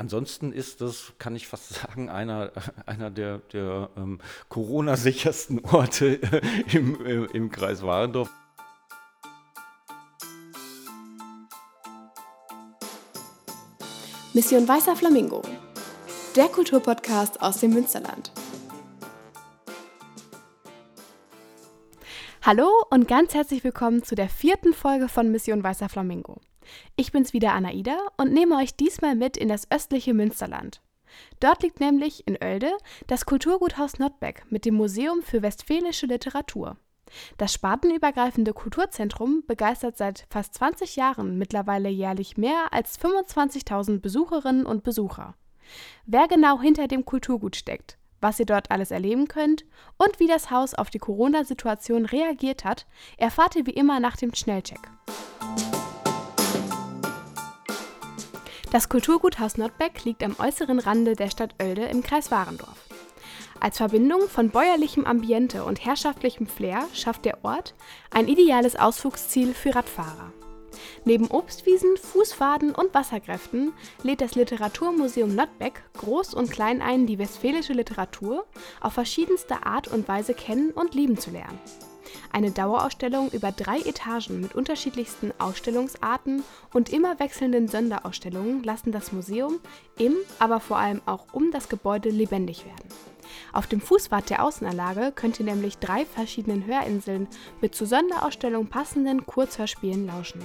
ansonsten 0.00 0.52
ist 0.52 0.80
das, 0.80 1.12
kann 1.18 1.36
ich 1.36 1.46
fast 1.46 1.68
sagen, 1.74 2.08
einer, 2.08 2.50
einer 2.86 3.10
der, 3.10 3.38
der 3.52 3.90
ähm, 3.96 4.18
Corona-sichersten 4.48 5.64
Orte 5.72 6.18
im, 6.72 7.04
äh, 7.04 7.26
im 7.36 7.50
Kreis 7.50 7.82
Warendorf. 7.82 8.30
Mission 14.32 14.66
Weißer 14.66 14.96
Flamingo, 14.96 15.42
der 16.36 16.46
Kulturpodcast 16.46 17.42
aus 17.42 17.58
dem 17.58 17.74
Münsterland. 17.74 18.32
Hallo 22.42 22.68
und 22.90 23.06
ganz 23.06 23.34
herzlich 23.34 23.64
willkommen 23.64 24.02
zu 24.02 24.14
der 24.14 24.28
vierten 24.28 24.72
Folge 24.72 25.08
von 25.08 25.30
Mission 25.30 25.62
Weißer 25.62 25.88
Flamingo. 25.88 26.40
Ich 26.96 27.12
bin's 27.12 27.32
wieder 27.32 27.52
Anaida 27.52 27.96
und 28.16 28.32
nehme 28.32 28.56
euch 28.56 28.74
diesmal 28.76 29.14
mit 29.14 29.36
in 29.36 29.48
das 29.48 29.70
östliche 29.70 30.14
Münsterland. 30.14 30.80
Dort 31.40 31.62
liegt 31.62 31.80
nämlich 31.80 32.26
in 32.26 32.36
Oelde 32.40 32.70
das 33.06 33.26
Kulturguthaus 33.26 33.98
Notbeck 33.98 34.44
mit 34.50 34.64
dem 34.64 34.74
Museum 34.74 35.22
für 35.22 35.42
westfälische 35.42 36.06
Literatur. 36.06 36.76
Das 37.38 37.52
spartenübergreifende 37.52 38.52
Kulturzentrum 38.52 39.42
begeistert 39.46 39.96
seit 39.96 40.26
fast 40.30 40.54
20 40.54 40.96
Jahren 40.96 41.38
mittlerweile 41.38 41.88
jährlich 41.88 42.36
mehr 42.36 42.72
als 42.72 43.00
25.000 43.00 44.00
Besucherinnen 44.00 44.66
und 44.66 44.84
Besucher. 44.84 45.34
Wer 46.06 46.28
genau 46.28 46.60
hinter 46.60 46.88
dem 46.88 47.04
Kulturgut 47.04 47.56
steckt, 47.56 47.98
was 48.20 48.38
ihr 48.38 48.46
dort 48.46 48.70
alles 48.70 48.90
erleben 48.90 49.28
könnt 49.28 49.64
und 49.96 50.20
wie 50.20 50.26
das 50.26 50.50
Haus 50.50 50.74
auf 50.74 50.90
die 50.90 50.98
Corona-Situation 50.98 52.06
reagiert 52.06 52.64
hat, 52.64 52.86
erfahrt 53.16 53.56
ihr 53.56 53.66
wie 53.66 53.70
immer 53.70 54.00
nach 54.00 54.16
dem 54.16 54.34
Schnellcheck. 54.34 54.90
Das 58.70 58.88
Kulturgut 58.88 59.40
Haus 59.40 59.56
Nordbeck 59.56 60.04
liegt 60.04 60.22
am 60.22 60.36
äußeren 60.38 60.78
Rande 60.78 61.16
der 61.16 61.28
Stadt 61.28 61.56
Oelde 61.60 61.86
im 61.86 62.04
Kreis 62.04 62.30
Warendorf. 62.30 62.86
Als 63.58 63.78
Verbindung 63.78 64.28
von 64.28 64.50
bäuerlichem 64.50 65.06
Ambiente 65.06 65.64
und 65.64 65.84
herrschaftlichem 65.84 66.46
Flair 66.46 66.86
schafft 66.94 67.24
der 67.24 67.44
Ort 67.44 67.74
ein 68.12 68.28
ideales 68.28 68.76
Ausflugsziel 68.76 69.54
für 69.54 69.74
Radfahrer. 69.74 70.32
Neben 71.04 71.26
Obstwiesen, 71.26 71.96
Fußfaden 71.96 72.72
und 72.72 72.94
Wasserkräften 72.94 73.72
lädt 74.04 74.20
das 74.20 74.36
Literaturmuseum 74.36 75.34
Notbeck 75.34 75.82
groß 75.94 76.32
und 76.34 76.52
klein 76.52 76.80
ein, 76.80 77.06
die 77.08 77.18
westfälische 77.18 77.72
Literatur 77.72 78.46
auf 78.80 78.92
verschiedenste 78.92 79.66
Art 79.66 79.88
und 79.88 80.06
Weise 80.06 80.32
kennen 80.32 80.70
und 80.70 80.94
lieben 80.94 81.18
zu 81.18 81.32
lernen. 81.32 81.58
Eine 82.32 82.50
Dauerausstellung 82.50 83.30
über 83.30 83.52
drei 83.52 83.78
Etagen 83.80 84.40
mit 84.40 84.54
unterschiedlichsten 84.54 85.32
Ausstellungsarten 85.38 86.42
und 86.72 86.92
immer 86.92 87.18
wechselnden 87.18 87.68
Sonderausstellungen 87.68 88.62
lassen 88.62 88.92
das 88.92 89.12
Museum 89.12 89.60
im, 89.98 90.14
aber 90.38 90.60
vor 90.60 90.78
allem 90.78 91.00
auch 91.06 91.26
um 91.32 91.50
das 91.50 91.68
Gebäude 91.68 92.10
lebendig 92.10 92.64
werden. 92.64 92.88
Auf 93.52 93.66
dem 93.66 93.80
Fußpfad 93.80 94.30
der 94.30 94.44
Außenanlage 94.44 95.12
könnt 95.14 95.38
ihr 95.40 95.46
nämlich 95.46 95.78
drei 95.78 96.04
verschiedenen 96.04 96.66
Hörinseln 96.66 97.28
mit 97.60 97.74
zu 97.74 97.86
Sonderausstellung 97.86 98.66
passenden 98.66 99.26
Kurzhörspielen 99.26 100.06
lauschen. 100.06 100.40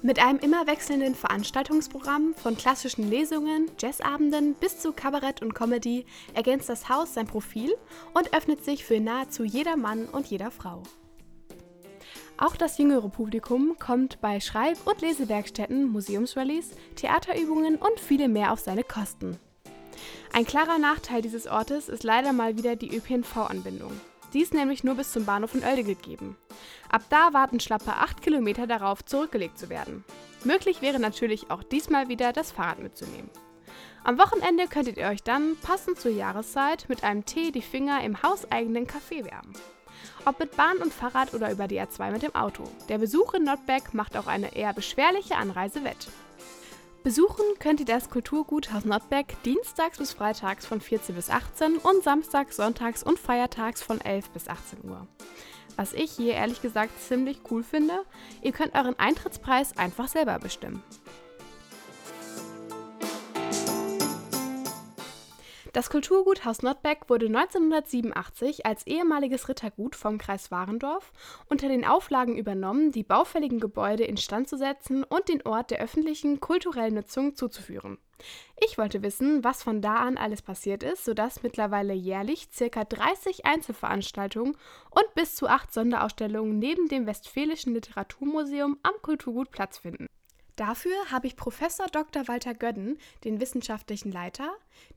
Mit 0.00 0.20
einem 0.20 0.38
immer 0.38 0.68
wechselnden 0.68 1.16
Veranstaltungsprogramm 1.16 2.32
von 2.34 2.56
klassischen 2.56 3.10
Lesungen, 3.10 3.68
Jazzabenden 3.80 4.54
bis 4.54 4.78
zu 4.78 4.92
Kabarett 4.92 5.42
und 5.42 5.56
Comedy 5.56 6.06
ergänzt 6.34 6.68
das 6.68 6.88
Haus 6.88 7.14
sein 7.14 7.26
Profil 7.26 7.74
und 8.14 8.32
öffnet 8.32 8.64
sich 8.64 8.84
für 8.84 9.00
nahezu 9.00 9.42
jeder 9.42 9.76
Mann 9.76 10.06
und 10.06 10.28
jeder 10.28 10.52
Frau. 10.52 10.84
Auch 12.36 12.54
das 12.54 12.78
jüngere 12.78 13.08
Publikum 13.08 13.76
kommt 13.80 14.20
bei 14.20 14.38
Schreib- 14.38 14.86
und 14.86 15.00
Lesewerkstätten, 15.00 15.90
Museumsrallies, 15.90 16.70
Theaterübungen 16.94 17.74
und 17.74 17.98
viele 17.98 18.28
mehr 18.28 18.52
auf 18.52 18.60
seine 18.60 18.84
Kosten. 18.84 19.36
Ein 20.32 20.46
klarer 20.46 20.78
Nachteil 20.78 21.22
dieses 21.22 21.48
Ortes 21.48 21.88
ist 21.88 22.04
leider 22.04 22.32
mal 22.32 22.56
wieder 22.56 22.76
die 22.76 22.96
ÖPNV-Anbindung. 22.96 23.90
Die 24.34 24.40
ist 24.40 24.54
nämlich 24.54 24.84
nur 24.84 24.94
bis 24.94 25.12
zum 25.12 25.24
Bahnhof 25.24 25.54
in 25.54 25.64
Oelde 25.64 25.84
gegeben. 25.84 26.36
Ab 26.90 27.02
da 27.10 27.32
warten 27.32 27.60
schlappe 27.60 27.92
8 27.92 28.22
Kilometer 28.22 28.66
darauf, 28.66 29.04
zurückgelegt 29.04 29.58
zu 29.58 29.68
werden. 29.68 30.04
Möglich 30.44 30.82
wäre 30.82 30.98
natürlich 30.98 31.50
auch 31.50 31.62
diesmal 31.62 32.08
wieder 32.08 32.32
das 32.32 32.52
Fahrrad 32.52 32.80
mitzunehmen. 32.80 33.30
Am 34.04 34.18
Wochenende 34.18 34.68
könntet 34.68 34.96
ihr 34.96 35.08
euch 35.08 35.22
dann, 35.22 35.56
passend 35.60 36.00
zur 36.00 36.12
Jahreszeit, 36.12 36.86
mit 36.88 37.04
einem 37.04 37.24
Tee 37.24 37.50
die 37.50 37.62
Finger 37.62 38.02
im 38.04 38.22
hauseigenen 38.22 38.86
Café 38.86 39.24
wärmen. 39.24 39.54
Ob 40.24 40.38
mit 40.38 40.56
Bahn 40.56 40.78
und 40.78 40.92
Fahrrad 40.92 41.34
oder 41.34 41.50
über 41.50 41.66
die 41.66 41.80
A2 41.80 42.10
mit 42.12 42.22
dem 42.22 42.34
Auto. 42.34 42.64
Der 42.88 42.98
Besuch 42.98 43.34
in 43.34 43.44
Nordberg 43.44 43.94
macht 43.94 44.16
auch 44.16 44.26
eine 44.26 44.54
eher 44.54 44.72
beschwerliche 44.72 45.36
Anreise 45.36 45.84
wett. 45.84 46.08
Besuchen 47.04 47.44
könnt 47.60 47.80
ihr 47.80 47.86
das 47.86 48.10
Kulturgut 48.10 48.72
Haus 48.72 48.84
Nordbeck 48.84 49.36
dienstags 49.44 49.98
bis 49.98 50.12
freitags 50.12 50.66
von 50.66 50.80
14 50.80 51.14
bis 51.14 51.30
18 51.30 51.76
und 51.78 52.02
samstags, 52.02 52.56
sonntags 52.56 53.02
und 53.04 53.18
feiertags 53.18 53.82
von 53.82 54.00
11 54.00 54.30
bis 54.30 54.48
18 54.48 54.84
Uhr. 54.84 55.06
Was 55.76 55.92
ich 55.92 56.10
hier 56.10 56.34
ehrlich 56.34 56.60
gesagt 56.60 57.00
ziemlich 57.00 57.40
cool 57.50 57.62
finde, 57.62 58.04
ihr 58.42 58.50
könnt 58.50 58.74
euren 58.74 58.98
Eintrittspreis 58.98 59.78
einfach 59.78 60.08
selber 60.08 60.40
bestimmen. 60.40 60.82
Das 65.78 65.90
Kulturgut 65.90 66.44
Haus 66.44 66.62
Nordbeck 66.62 67.08
wurde 67.08 67.26
1987 67.26 68.66
als 68.66 68.84
ehemaliges 68.88 69.48
Rittergut 69.48 69.94
vom 69.94 70.18
Kreis 70.18 70.50
Warendorf 70.50 71.12
unter 71.48 71.68
den 71.68 71.84
Auflagen 71.84 72.36
übernommen, 72.36 72.90
die 72.90 73.04
baufälligen 73.04 73.60
Gebäude 73.60 74.02
instand 74.02 74.48
zu 74.48 74.58
setzen 74.58 75.04
und 75.04 75.28
den 75.28 75.46
Ort 75.46 75.70
der 75.70 75.78
öffentlichen 75.78 76.40
kulturellen 76.40 76.94
Nutzung 76.94 77.36
zuzuführen. 77.36 77.96
Ich 78.60 78.76
wollte 78.76 79.04
wissen, 79.04 79.44
was 79.44 79.62
von 79.62 79.80
da 79.80 79.94
an 79.98 80.18
alles 80.18 80.42
passiert 80.42 80.82
ist, 80.82 81.04
sodass 81.04 81.44
mittlerweile 81.44 81.94
jährlich 81.94 82.48
ca. 82.50 82.82
30 82.82 83.46
Einzelveranstaltungen 83.46 84.56
und 84.90 85.14
bis 85.14 85.36
zu 85.36 85.46
acht 85.46 85.72
Sonderausstellungen 85.72 86.58
neben 86.58 86.88
dem 86.88 87.06
Westfälischen 87.06 87.72
Literaturmuseum 87.74 88.78
am 88.82 88.94
Kulturgut 89.00 89.52
Platz 89.52 89.78
finden. 89.78 90.08
Dafür 90.58 90.96
habe 91.12 91.28
ich 91.28 91.36
Professor 91.36 91.86
Dr. 91.86 92.26
Walter 92.26 92.52
Gödden, 92.52 92.98
den 93.22 93.40
wissenschaftlichen 93.40 94.10
Leiter, 94.10 94.50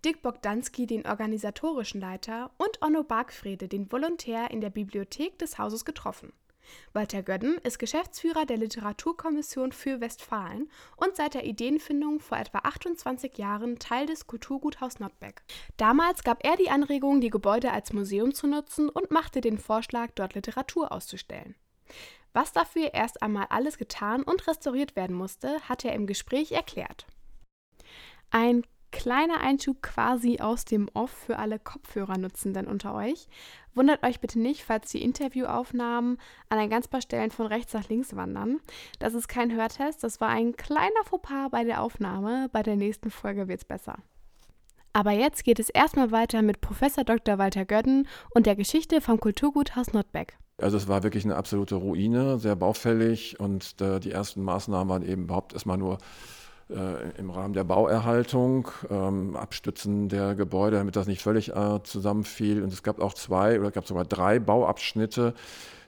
Dick 0.03 0.23
Bogdanski, 0.23 0.87
den 0.87 1.05
organisatorischen 1.05 2.01
Leiter 2.01 2.49
und 2.57 2.81
Onno 2.81 3.03
Bargfrede, 3.03 3.67
den 3.67 3.91
Volontär 3.91 4.49
in 4.49 4.59
der 4.59 4.71
Bibliothek 4.71 5.37
des 5.37 5.59
Hauses 5.59 5.85
getroffen. 5.85 6.33
Walter 6.93 7.21
Gödden 7.21 7.59
ist 7.59 7.77
Geschäftsführer 7.77 8.47
der 8.47 8.57
Literaturkommission 8.57 9.71
für 9.71 10.01
Westfalen 10.01 10.67
und 10.97 11.15
seit 11.15 11.35
der 11.35 11.45
Ideenfindung 11.45 12.21
vor 12.21 12.39
etwa 12.39 12.57
28 12.63 13.37
Jahren 13.37 13.77
Teil 13.77 14.07
des 14.07 14.25
Kulturguthaus 14.25 14.99
Nordbeck. 14.99 15.43
Damals 15.77 16.23
gab 16.23 16.43
er 16.43 16.57
die 16.57 16.71
Anregung, 16.71 17.21
die 17.21 17.29
Gebäude 17.29 17.71
als 17.71 17.93
Museum 17.93 18.33
zu 18.33 18.47
nutzen 18.47 18.89
und 18.89 19.11
machte 19.11 19.41
den 19.41 19.59
Vorschlag, 19.59 20.09
dort 20.15 20.33
Literatur 20.33 20.91
auszustellen. 20.91 21.53
Was 22.33 22.51
dafür 22.53 22.93
erst 22.93 23.21
einmal 23.21 23.47
alles 23.49 23.77
getan 23.77 24.23
und 24.23 24.47
restauriert 24.47 24.95
werden 24.95 25.15
musste, 25.15 25.59
hat 25.61 25.83
er 25.85 25.93
im 25.93 26.07
Gespräch 26.07 26.51
erklärt. 26.51 27.05
Ein 28.29 28.63
kleiner 28.91 29.39
Einschub 29.39 29.81
quasi 29.81 30.39
aus 30.39 30.65
dem 30.65 30.89
Off 30.93 31.11
für 31.11 31.39
alle 31.39 31.59
Kopfhörernutzenden 31.59 32.67
unter 32.67 32.93
euch. 32.93 33.27
Wundert 33.73 34.03
euch 34.03 34.19
bitte 34.19 34.39
nicht, 34.39 34.63
falls 34.63 34.91
die 34.91 35.01
Interviewaufnahmen 35.01 36.17
an 36.49 36.59
ein 36.59 36.69
ganz 36.69 36.87
paar 36.87 37.01
Stellen 37.01 37.31
von 37.31 37.47
rechts 37.47 37.73
nach 37.73 37.89
links 37.89 38.15
wandern. 38.15 38.59
Das 38.99 39.13
ist 39.13 39.27
kein 39.27 39.53
Hörtest, 39.53 40.03
das 40.03 40.19
war 40.21 40.29
ein 40.29 40.55
kleiner 40.55 41.03
Fauxpas 41.05 41.49
bei 41.51 41.63
der 41.63 41.81
Aufnahme. 41.81 42.49
Bei 42.51 42.63
der 42.63 42.75
nächsten 42.75 43.11
Folge 43.11 43.47
wird 43.47 43.59
es 43.59 43.65
besser. 43.65 43.97
Aber 44.93 45.11
jetzt 45.11 45.45
geht 45.45 45.59
es 45.59 45.69
erstmal 45.69 46.11
weiter 46.11 46.41
mit 46.41 46.59
Professor 46.59 47.05
Dr. 47.05 47.37
Walter 47.37 47.63
Gödden 47.63 48.09
und 48.31 48.45
der 48.45 48.57
Geschichte 48.57 48.99
vom 48.99 49.21
Kulturguthaus 49.21 49.93
Nordbeck. 49.93 50.37
Also 50.61 50.77
es 50.77 50.87
war 50.87 51.03
wirklich 51.03 51.25
eine 51.25 51.35
absolute 51.35 51.75
Ruine, 51.75 52.39
sehr 52.39 52.55
baufällig 52.55 53.39
und 53.39 53.81
äh, 53.81 53.99
die 53.99 54.11
ersten 54.11 54.43
Maßnahmen 54.43 54.89
waren 54.89 55.03
eben 55.03 55.23
überhaupt 55.23 55.53
erstmal 55.53 55.77
nur 55.77 55.97
äh, 56.69 57.09
im 57.17 57.29
Rahmen 57.29 57.53
der 57.53 57.63
Bauerhaltung, 57.63 58.69
ähm, 58.89 59.35
Abstützen 59.35 60.07
der 60.09 60.35
Gebäude, 60.35 60.77
damit 60.77 60.95
das 60.95 61.07
nicht 61.07 61.21
völlig 61.21 61.53
äh, 61.53 61.83
zusammenfiel. 61.83 62.63
Und 62.63 62.71
es 62.71 62.83
gab 62.83 63.01
auch 63.01 63.13
zwei 63.13 63.59
oder 63.59 63.71
gab 63.71 63.87
sogar 63.87 64.05
drei 64.05 64.39
Bauabschnitte. 64.39 65.33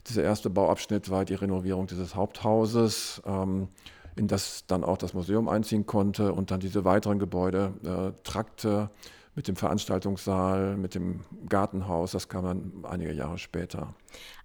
Dieser 0.08 0.24
erste 0.24 0.50
Bauabschnitt 0.50 1.10
war 1.10 1.24
die 1.24 1.36
Renovierung 1.36 1.88
dieses 1.88 2.16
Haupthauses, 2.16 3.22
ähm, 3.26 3.70
in 4.16 4.28
das 4.28 4.66
dann 4.68 4.84
auch 4.84 4.98
das 4.98 5.14
Museum 5.14 5.48
einziehen 5.48 5.86
konnte 5.86 6.34
und 6.34 6.52
dann 6.52 6.60
diese 6.60 6.84
weiteren 6.84 7.20
Gebäude, 7.20 7.74
äh, 7.84 8.22
Trakte, 8.24 8.90
mit 9.36 9.48
dem 9.48 9.56
Veranstaltungssaal, 9.56 10.78
mit 10.78 10.96
dem 10.96 11.22
Gartenhaus. 11.50 12.12
Das 12.12 12.30
kam 12.30 12.46
dann 12.46 12.72
einige 12.84 13.12
Jahre 13.12 13.38
später. 13.38 13.94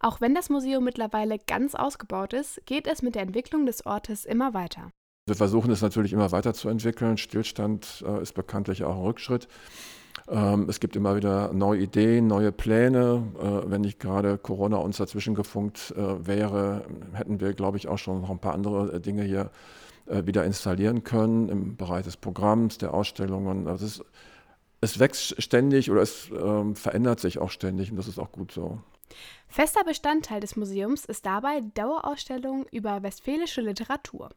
Auch 0.00 0.20
wenn 0.20 0.34
das 0.34 0.50
Museum 0.50 0.84
mittlerweile 0.84 1.38
ganz 1.38 1.74
ausgebaut 1.74 2.32
ist, 2.32 2.60
geht 2.66 2.86
es 2.86 3.02
mit 3.02 3.14
der 3.14 3.22
Entwicklung 3.22 3.66
des 3.66 3.84
Ortes 3.84 4.24
immer 4.24 4.54
weiter. 4.54 4.90
Wir 5.26 5.36
versuchen 5.36 5.70
es 5.70 5.82
natürlich 5.82 6.12
immer 6.12 6.32
weiterzuentwickeln. 6.32 7.18
Stillstand 7.18 8.02
äh, 8.06 8.22
ist 8.22 8.32
bekanntlich 8.32 8.84
auch 8.84 8.96
ein 8.96 9.02
Rückschritt. 9.02 9.46
Ähm, 10.26 10.66
es 10.68 10.80
gibt 10.80 10.96
immer 10.96 11.16
wieder 11.16 11.52
neue 11.52 11.82
Ideen, 11.82 12.26
neue 12.26 12.50
Pläne. 12.50 13.24
Äh, 13.38 13.70
wenn 13.70 13.82
nicht 13.82 14.00
gerade 14.00 14.38
Corona 14.38 14.78
uns 14.78 14.96
dazwischen 14.96 15.34
gefunkt 15.34 15.92
äh, 15.96 16.26
wäre, 16.26 16.86
hätten 17.12 17.40
wir, 17.40 17.52
glaube 17.52 17.76
ich, 17.76 17.88
auch 17.88 17.98
schon 17.98 18.22
noch 18.22 18.30
ein 18.30 18.38
paar 18.38 18.54
andere 18.54 18.94
äh, 18.94 19.00
Dinge 19.00 19.22
hier 19.22 19.50
äh, 20.06 20.24
wieder 20.26 20.44
installieren 20.44 21.04
können 21.04 21.48
im 21.50 21.76
Bereich 21.76 22.04
des 22.04 22.16
Programms, 22.16 22.78
der 22.78 22.94
Ausstellungen. 22.94 23.68
Also 23.68 23.84
es, 23.84 24.02
es 24.80 24.98
wächst 24.98 25.40
ständig 25.42 25.90
oder 25.90 26.02
es 26.02 26.30
ähm, 26.30 26.76
verändert 26.76 27.20
sich 27.20 27.38
auch 27.38 27.50
ständig 27.50 27.90
und 27.90 27.96
das 27.96 28.08
ist 28.08 28.18
auch 28.18 28.32
gut 28.32 28.52
so. 28.52 28.78
Fester 29.48 29.84
Bestandteil 29.84 30.40
des 30.40 30.56
Museums 30.56 31.04
ist 31.04 31.24
dabei 31.26 31.60
die 31.60 31.74
Dauerausstellung 31.74 32.66
über 32.70 33.02
westfälische 33.02 33.60
Literatur. 33.60 34.30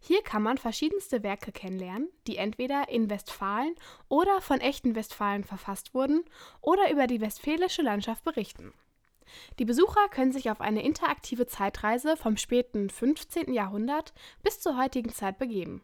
Hier 0.00 0.22
kann 0.22 0.42
man 0.42 0.58
verschiedenste 0.58 1.22
Werke 1.22 1.52
kennenlernen, 1.52 2.08
die 2.26 2.36
entweder 2.36 2.88
in 2.88 3.08
Westfalen 3.08 3.74
oder 4.08 4.40
von 4.40 4.60
echten 4.60 4.94
Westfalen 4.94 5.44
verfasst 5.44 5.94
wurden 5.94 6.24
oder 6.60 6.90
über 6.90 7.06
die 7.06 7.20
westfälische 7.20 7.82
Landschaft 7.82 8.24
berichten. 8.24 8.74
Die 9.58 9.64
Besucher 9.64 10.08
können 10.10 10.32
sich 10.32 10.50
auf 10.50 10.60
eine 10.60 10.82
interaktive 10.82 11.46
Zeitreise 11.46 12.16
vom 12.16 12.36
späten 12.36 12.90
15. 12.90 13.52
Jahrhundert 13.54 14.12
bis 14.42 14.60
zur 14.60 14.76
heutigen 14.76 15.10
Zeit 15.10 15.38
begeben. 15.38 15.82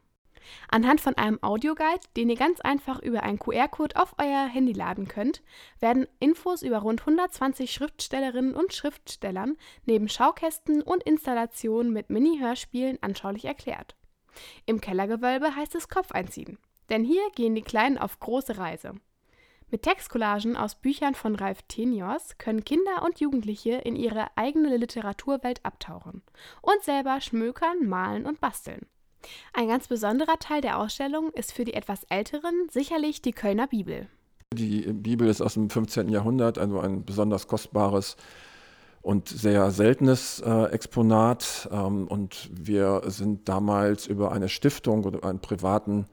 Anhand 0.69 1.00
von 1.00 1.17
einem 1.17 1.38
Audioguide, 1.43 2.06
den 2.17 2.31
ihr 2.31 2.37
ganz 2.37 2.61
einfach 2.61 3.00
über 3.00 3.23
einen 3.23 3.38
QR-Code 3.38 3.96
auf 3.96 4.14
euer 4.19 4.46
Handy 4.46 4.73
laden 4.73 5.08
könnt, 5.08 5.43
werden 5.81 6.06
Infos 6.20 6.62
über 6.62 6.79
rund 6.79 7.00
120 7.00 7.73
Schriftstellerinnen 7.73 8.55
und 8.55 8.75
Schriftstellern 8.75 9.56
neben 9.85 10.08
Schaukästen 10.08 10.82
und 10.82 11.02
Installationen 11.02 11.93
mit 11.93 12.11
Mini-Hörspielen 12.11 12.99
anschaulich 13.02 13.44
erklärt. 13.44 13.96
Im 14.67 14.81
Kellergewölbe 14.81 15.56
heißt 15.56 15.75
es 15.75 15.88
Kopf 15.88 16.12
einziehen, 16.12 16.58
denn 16.91 17.05
hier 17.05 17.23
gehen 17.34 17.55
die 17.55 17.62
Kleinen 17.62 17.99
auf 17.99 18.20
große 18.20 18.58
Reise. 18.58 18.94
Mit 19.70 19.82
Textcollagen 19.82 20.56
aus 20.56 20.76
Büchern 20.76 21.14
von 21.14 21.34
Ralf 21.34 21.61
Tenios 21.69 22.38
können 22.38 22.64
Kinder 22.64 23.02
und 23.05 23.20
Jugendliche 23.20 23.73
in 23.73 23.96
ihre 23.96 24.29
eigene 24.34 24.75
Literaturwelt 24.79 25.62
abtauchen 25.62 26.23
und 26.62 26.82
selber 26.82 27.20
schmökern, 27.20 27.87
malen 27.87 28.25
und 28.25 28.41
basteln. 28.41 28.87
Ein 29.53 29.69
ganz 29.69 29.88
besonderer 29.88 30.38
Teil 30.38 30.61
der 30.61 30.79
Ausstellung 30.79 31.31
ist 31.32 31.53
für 31.53 31.65
die 31.65 31.75
etwas 31.75 32.05
Älteren 32.05 32.69
sicherlich 32.70 33.23
die 33.23 33.32
Kölner 33.32 33.67
Bibel. 33.67 34.09
Die 34.55 34.81
Bibel 34.93 35.29
ist 35.29 35.43
aus 35.43 35.55
dem 35.55 35.69
15. 35.69 36.09
Jahrhundert, 36.09 36.59
also 36.59 36.81
ein 36.81 37.05
besonders 37.05 37.49
kostbares 37.49 38.17
und 39.03 39.29
sehr 39.29 39.70
seltenes 39.70 40.41
äh, 40.41 40.65
Exponat. 40.70 41.69
Ähm, 41.70 42.09
und 42.09 42.49
wir 42.53 43.03
sind 43.06 43.49
damals 43.49 44.06
über 44.06 44.32
eine 44.32 44.49
Stiftung 44.49 45.05
oder 45.05 45.25
einen 45.25 45.41
privaten 45.41 46.06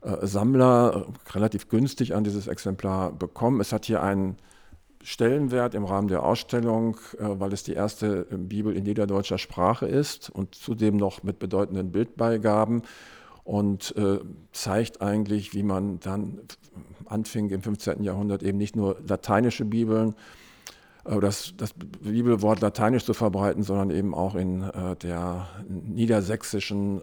äh, 0.00 0.26
Sammler 0.26 1.06
relativ 1.30 1.68
günstig 1.68 2.14
an 2.14 2.24
dieses 2.24 2.46
Exemplar 2.48 3.12
bekommen. 3.12 3.60
Es 3.60 3.72
hat 3.72 3.84
hier 3.84 4.02
einen 4.02 4.36
Stellenwert 5.02 5.74
im 5.74 5.84
Rahmen 5.84 6.08
der 6.08 6.22
Ausstellung, 6.22 6.96
äh, 7.18 7.24
weil 7.24 7.52
es 7.52 7.62
die 7.62 7.74
erste 7.74 8.24
Bibel 8.30 8.74
in 8.76 8.84
niederdeutscher 8.84 9.38
Sprache 9.38 9.86
ist 9.86 10.30
und 10.30 10.54
zudem 10.54 10.96
noch 10.96 11.22
mit 11.22 11.38
bedeutenden 11.38 11.92
Bildbeigaben 11.92 12.82
und 13.44 13.94
äh, 13.96 14.20
zeigt 14.52 15.02
eigentlich, 15.02 15.54
wie 15.54 15.62
man 15.62 15.98
dann 16.00 16.40
anfing 17.06 17.50
im 17.50 17.62
15. 17.62 18.02
Jahrhundert 18.04 18.42
eben 18.42 18.58
nicht 18.58 18.76
nur 18.76 18.96
lateinische 19.06 19.64
Bibeln, 19.64 20.14
das, 21.04 21.52
das 21.56 21.72
Bibelwort 21.72 22.60
lateinisch 22.60 23.04
zu 23.04 23.12
verbreiten, 23.12 23.64
sondern 23.64 23.90
eben 23.90 24.14
auch 24.14 24.36
in 24.36 24.60
der 25.02 25.48
niedersächsischen 25.68 27.02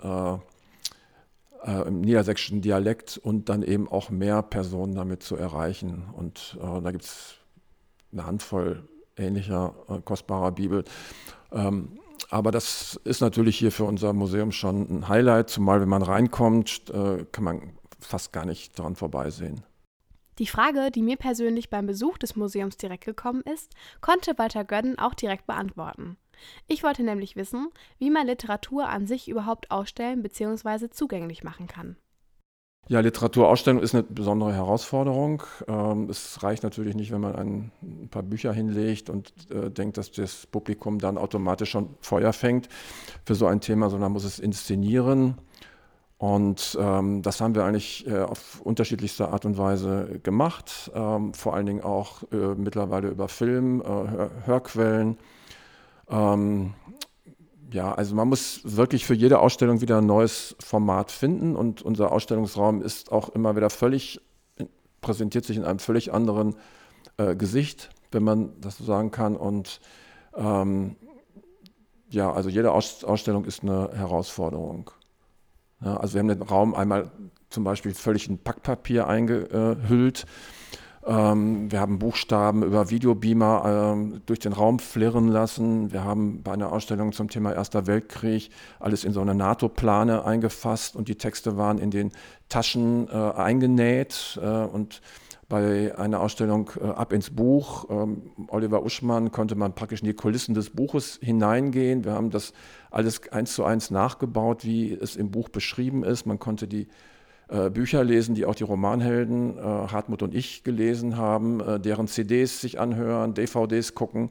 äh, 1.64 1.82
im 1.88 2.02
niedersächsischen 2.02 2.62
Dialekt 2.62 3.18
und 3.18 3.50
dann 3.50 3.64
eben 3.64 3.90
auch 3.90 4.10
mehr 4.10 4.42
Personen 4.42 4.96
damit 4.96 5.24
zu 5.24 5.36
erreichen. 5.36 6.06
Und 6.14 6.58
äh, 6.62 6.82
da 6.82 6.92
gibt 6.92 7.04
es 7.04 7.39
eine 8.12 8.26
Handvoll 8.26 8.88
ähnlicher 9.16 9.76
äh, 9.88 10.00
kostbarer 10.02 10.52
Bibel. 10.52 10.84
Ähm, 11.52 12.00
aber 12.30 12.52
das 12.52 13.00
ist 13.04 13.22
natürlich 13.22 13.58
hier 13.58 13.72
für 13.72 13.86
unser 13.86 14.14
Museum 14.14 14.52
schon 14.52 14.88
ein 14.90 15.08
Highlight, 15.08 15.50
zumal 15.50 15.82
wenn 15.82 15.90
man 15.90 16.04
reinkommt, 16.04 16.90
äh, 16.90 17.26
kann 17.32 17.44
man 17.44 17.74
fast 18.00 18.34
gar 18.34 18.46
nicht 18.46 18.78
daran 18.78 18.96
vorbeisehen. 18.96 19.64
Die 20.38 20.48
Frage, 20.48 20.90
die 20.90 21.02
mir 21.02 21.18
persönlich 21.18 21.70
beim 21.70 21.86
Besuch 21.86 22.18
des 22.18 22.38
Museums 22.38 22.78
direkt 22.78 23.04
gekommen 23.04 23.42
ist, 23.42 23.74
konnte 24.00 24.38
Walter 24.38 24.64
Gödden 24.64 24.98
auch 24.98 25.14
direkt 25.14 25.48
beantworten. 25.48 26.18
Ich 26.68 26.84
wollte 26.84 27.04
nämlich 27.04 27.36
wissen, 27.36 27.68
wie 27.98 28.10
man 28.10 28.28
Literatur 28.28 28.88
an 28.88 29.06
sich 29.06 29.28
überhaupt 29.28 29.70
ausstellen 29.70 30.22
bzw. 30.22 30.90
zugänglich 30.90 31.44
machen 31.44 31.68
kann. 31.68 31.98
Ja, 32.90 33.02
Literaturausstellung 33.02 33.84
ist 33.84 33.94
eine 33.94 34.02
besondere 34.02 34.52
Herausforderung. 34.52 35.44
Ähm, 35.68 36.10
es 36.10 36.42
reicht 36.42 36.64
natürlich 36.64 36.96
nicht, 36.96 37.12
wenn 37.12 37.22
man 37.22 37.36
ein 37.36 38.10
paar 38.10 38.24
Bücher 38.24 38.52
hinlegt 38.52 39.12
und 39.12 39.32
äh, 39.52 39.70
denkt, 39.70 40.00
dass 40.00 40.12
das 40.12 40.48
Publikum 40.48 40.98
dann 40.98 41.20
automatisch 41.20 41.70
schon 41.70 41.90
Feuer 42.02 42.34
fängt 42.34 42.68
für 43.26 43.36
so 43.36 43.46
ein 43.46 43.62
Thema, 43.62 43.92
sondern 43.92 44.12
muss 44.12 44.24
es 44.24 44.40
inszenieren. 44.40 45.36
Und 46.18 46.80
ähm, 46.82 47.22
das 47.22 47.42
haben 47.42 47.54
wir 47.54 47.64
eigentlich 47.64 48.08
äh, 48.08 48.22
auf 48.22 48.60
unterschiedlichste 48.62 49.30
Art 49.30 49.46
und 49.46 49.60
Weise 49.60 50.20
gemacht, 50.24 50.90
ähm, 50.96 51.36
vor 51.36 51.54
allen 51.54 51.68
Dingen 51.68 51.84
auch 51.84 52.24
äh, 52.32 52.56
mittlerweile 52.58 53.10
über 53.10 53.28
Film, 53.28 53.82
äh, 53.82 53.86
Hör 53.86 54.32
Hörquellen 54.46 55.20
ähm, 56.10 56.74
ja, 57.72 57.94
also 57.94 58.16
man 58.16 58.28
muss 58.28 58.62
wirklich 58.64 59.06
für 59.06 59.14
jede 59.14 59.40
Ausstellung 59.40 59.82
wieder 59.82 60.00
ein 60.00 60.06
neues 60.06 60.56
Format 60.60 61.12
finden 61.12 61.56
und 61.56 61.82
unser 61.82 62.12
Ausstellungsraum 62.12 62.82
ist 62.82 63.12
auch 63.12 63.30
immer 63.30 63.56
wieder 63.56 63.70
völlig, 63.70 64.22
präsentiert 65.02 65.46
sich 65.46 65.58
in 65.58 65.66
einem 65.66 65.80
völlig 65.80 66.12
anderen 66.12 66.56
äh, 67.18 67.36
Gesicht, 67.36 67.90
wenn 68.12 68.24
man 68.24 68.60
das 68.60 68.78
so 68.78 68.84
sagen 68.84 69.12
kann. 69.12 69.36
Und 69.36 69.82
ähm, 70.36 70.96
ja, 72.10 72.32
also 72.32 72.50
jede 72.50 72.72
Aus 72.72 73.04
Ausstellung 73.04 73.46
ist 73.46 73.62
eine 73.62 73.92
Herausforderung. 73.94 74.90
Ja, 75.84 75.98
also 75.98 76.16
wir 76.16 76.20
haben 76.20 76.28
den 76.28 76.42
Raum 76.42 76.74
einmal 76.74 77.12
zum 77.50 77.64
Beispiel 77.64 77.94
völlig 77.94 78.28
in 78.28 78.40
Packpapier 78.40 79.08
eingehüllt. 79.08 80.26
Ähm, 81.10 81.72
wir 81.72 81.80
haben 81.80 81.98
Buchstaben 81.98 82.62
über 82.62 82.92
Videobeamer 82.92 83.94
ähm, 83.94 84.22
durch 84.28 84.38
den 84.38 84.54
Raum 84.54 84.78
flirren 84.78 85.28
lassen. 85.28 85.92
Wir 85.92 86.04
haben 86.04 86.44
bei 86.44 86.52
einer 86.52 86.72
Ausstellung 86.72 87.14
zum 87.14 87.30
Thema 87.30 87.52
Erster 87.52 87.88
Weltkrieg 87.88 88.52
alles 88.80 89.04
in 89.04 89.12
so 89.12 89.20
eine 89.20 89.34
NATO-Plane 89.34 90.24
eingefasst 90.24 90.96
und 90.96 91.08
die 91.08 91.16
Texte 91.16 91.58
waren 91.58 91.80
in 91.80 91.90
den 91.90 92.12
Taschen 92.48 93.08
äh, 93.08 93.14
eingenäht. 93.14 94.40
Äh, 94.40 94.46
und 94.46 95.02
bei 95.48 95.98
einer 95.98 96.20
Ausstellung 96.20 96.70
äh, 96.80 96.86
Ab 96.90 97.12
ins 97.12 97.32
Buch, 97.32 97.88
ähm, 97.90 98.30
Oliver 98.50 98.84
Uschmann, 98.84 99.32
konnte 99.32 99.56
man 99.56 99.74
praktisch 99.74 100.02
in 100.02 100.08
die 100.08 100.14
Kulissen 100.14 100.54
des 100.54 100.70
Buches 100.70 101.18
hineingehen. 101.24 102.06
Wir 102.06 102.12
haben 102.12 102.30
das 102.30 102.54
alles 102.92 103.32
eins 103.32 103.56
zu 103.56 103.64
eins 103.64 103.90
nachgebaut, 103.90 104.64
wie 104.64 104.94
es 104.94 105.16
im 105.16 105.32
Buch 105.32 105.50
beschrieben 105.50 106.04
ist. 106.04 106.28
Man 106.28 106.38
konnte 106.38 106.68
die 106.68 106.88
äh, 107.50 107.70
Bücher 107.70 108.04
lesen, 108.04 108.36
die 108.36 108.46
auch 108.46 108.56
die 108.56 108.64
Romanhelden 108.64 109.58
äh, 109.58 109.62
Hartmut 109.62 110.22
und 110.22 110.36
ich 110.36 110.64
gelesen 110.64 111.18
haben, 111.18 111.60
äh, 111.60 111.80
deren 111.80 112.08
CDs 112.08 112.62
sich 112.62 112.80
anhören, 112.80 113.34
DVDs 113.34 113.96
gucken. 113.96 114.30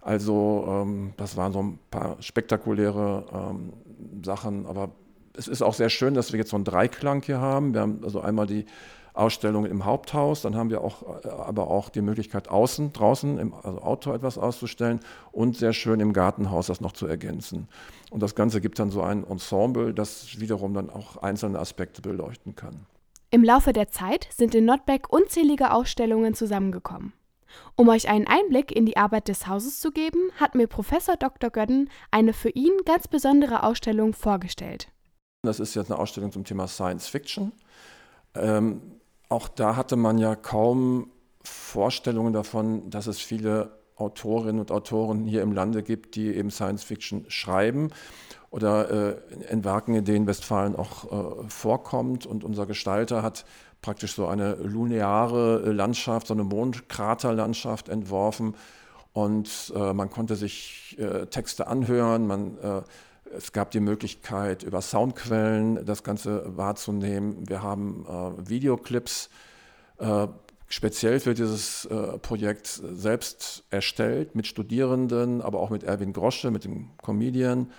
Also 0.00 0.64
ähm, 0.68 1.12
das 1.16 1.36
waren 1.36 1.52
so 1.52 1.62
ein 1.62 1.78
paar 1.90 2.16
spektakuläre 2.20 3.24
ähm, 3.32 3.72
Sachen, 4.24 4.66
aber 4.66 4.90
es 5.36 5.48
ist 5.48 5.62
auch 5.62 5.74
sehr 5.74 5.90
schön, 5.90 6.14
dass 6.14 6.32
wir 6.32 6.38
jetzt 6.38 6.50
so 6.50 6.56
einen 6.56 6.64
Dreiklang 6.64 7.22
hier 7.22 7.40
haben. 7.40 7.74
Wir 7.74 7.82
haben 7.82 8.00
also 8.02 8.20
einmal 8.20 8.46
die 8.46 8.64
Ausstellungen 9.16 9.70
im 9.70 9.84
Haupthaus. 9.84 10.42
Dann 10.42 10.56
haben 10.56 10.70
wir 10.70 10.82
auch, 10.82 11.24
äh, 11.24 11.28
aber 11.28 11.68
auch 11.70 11.88
die 11.88 12.02
Möglichkeit, 12.02 12.48
außen, 12.48 12.92
draußen 12.92 13.38
im 13.38 13.54
also 13.54 13.80
Outdoor 13.80 14.14
etwas 14.14 14.38
auszustellen 14.38 15.00
und 15.32 15.56
sehr 15.56 15.72
schön 15.72 16.00
im 16.00 16.12
Gartenhaus 16.12 16.66
das 16.66 16.80
noch 16.80 16.92
zu 16.92 17.06
ergänzen. 17.06 17.68
Und 18.10 18.22
das 18.22 18.34
Ganze 18.34 18.60
gibt 18.60 18.78
dann 18.78 18.90
so 18.90 19.02
ein 19.02 19.24
Ensemble, 19.24 19.94
das 19.94 20.40
wiederum 20.40 20.74
dann 20.74 20.90
auch 20.90 21.16
einzelne 21.18 21.58
Aspekte 21.58 22.02
beleuchten 22.02 22.54
kann. 22.54 22.86
Im 23.30 23.42
Laufe 23.42 23.72
der 23.72 23.88
Zeit 23.88 24.28
sind 24.30 24.54
in 24.54 24.64
Notbeck 24.64 25.12
unzählige 25.12 25.72
Ausstellungen 25.72 26.34
zusammengekommen. 26.34 27.12
Um 27.74 27.88
euch 27.88 28.08
einen 28.08 28.26
Einblick 28.26 28.72
in 28.72 28.86
die 28.86 28.96
Arbeit 28.96 29.28
des 29.28 29.46
Hauses 29.46 29.80
zu 29.80 29.90
geben, 29.90 30.30
hat 30.38 30.54
mir 30.54 30.66
Professor 30.66 31.16
Dr. 31.16 31.50
Gödden 31.50 31.90
eine 32.10 32.32
für 32.32 32.50
ihn 32.50 32.72
ganz 32.84 33.08
besondere 33.08 33.62
Ausstellung 33.62 34.12
vorgestellt. 34.12 34.88
Das 35.42 35.60
ist 35.60 35.74
jetzt 35.74 35.90
eine 35.90 36.00
Ausstellung 36.00 36.32
zum 36.32 36.44
Thema 36.44 36.66
Science 36.66 37.08
Fiction. 37.08 37.52
Ähm, 38.34 38.80
auch 39.28 39.48
da 39.48 39.76
hatte 39.76 39.96
man 39.96 40.18
ja 40.18 40.34
kaum 40.36 41.10
Vorstellungen 41.42 42.32
davon, 42.32 42.90
dass 42.90 43.06
es 43.06 43.18
viele 43.18 43.78
Autorinnen 43.96 44.60
und 44.60 44.70
Autoren 44.70 45.24
hier 45.24 45.42
im 45.42 45.52
Lande 45.52 45.82
gibt, 45.82 46.16
die 46.16 46.34
eben 46.34 46.50
Science 46.50 46.84
Fiction 46.84 47.24
schreiben 47.28 47.90
oder 48.50 48.90
äh, 48.90 49.16
in 49.50 49.64
Werken, 49.64 49.94
in 49.94 50.04
denen 50.04 50.26
Westfalen 50.26 50.76
auch 50.76 51.44
äh, 51.44 51.48
vorkommt. 51.48 52.26
Und 52.26 52.44
unser 52.44 52.66
Gestalter 52.66 53.22
hat 53.22 53.44
praktisch 53.80 54.14
so 54.14 54.26
eine 54.26 54.54
lineare 54.54 55.72
Landschaft, 55.72 56.26
so 56.26 56.34
eine 56.34 56.44
Mondkraterlandschaft 56.44 57.88
entworfen. 57.88 58.54
Und 59.12 59.72
äh, 59.74 59.94
man 59.94 60.10
konnte 60.10 60.36
sich 60.36 60.96
äh, 60.98 61.26
Texte 61.26 61.66
anhören, 61.66 62.26
man 62.26 62.58
äh, 62.58 62.82
es 63.36 63.52
gab 63.52 63.70
die 63.70 63.80
Möglichkeit, 63.80 64.62
über 64.62 64.82
Soundquellen 64.82 65.84
das 65.84 66.02
Ganze 66.02 66.56
wahrzunehmen. 66.56 67.48
Wir 67.48 67.62
haben 67.62 68.06
äh, 68.08 68.48
Videoclips 68.48 69.30
äh, 69.98 70.26
speziell 70.68 71.20
für 71.20 71.34
dieses 71.34 71.84
äh, 71.86 72.18
Projekt 72.18 72.66
selbst 72.66 73.64
erstellt, 73.70 74.34
mit 74.34 74.46
Studierenden, 74.46 75.40
aber 75.42 75.60
auch 75.60 75.70
mit 75.70 75.84
Erwin 75.84 76.12
Grosche, 76.12 76.50
mit 76.50 76.64
dem 76.64 76.90
Comedian. 77.02 77.70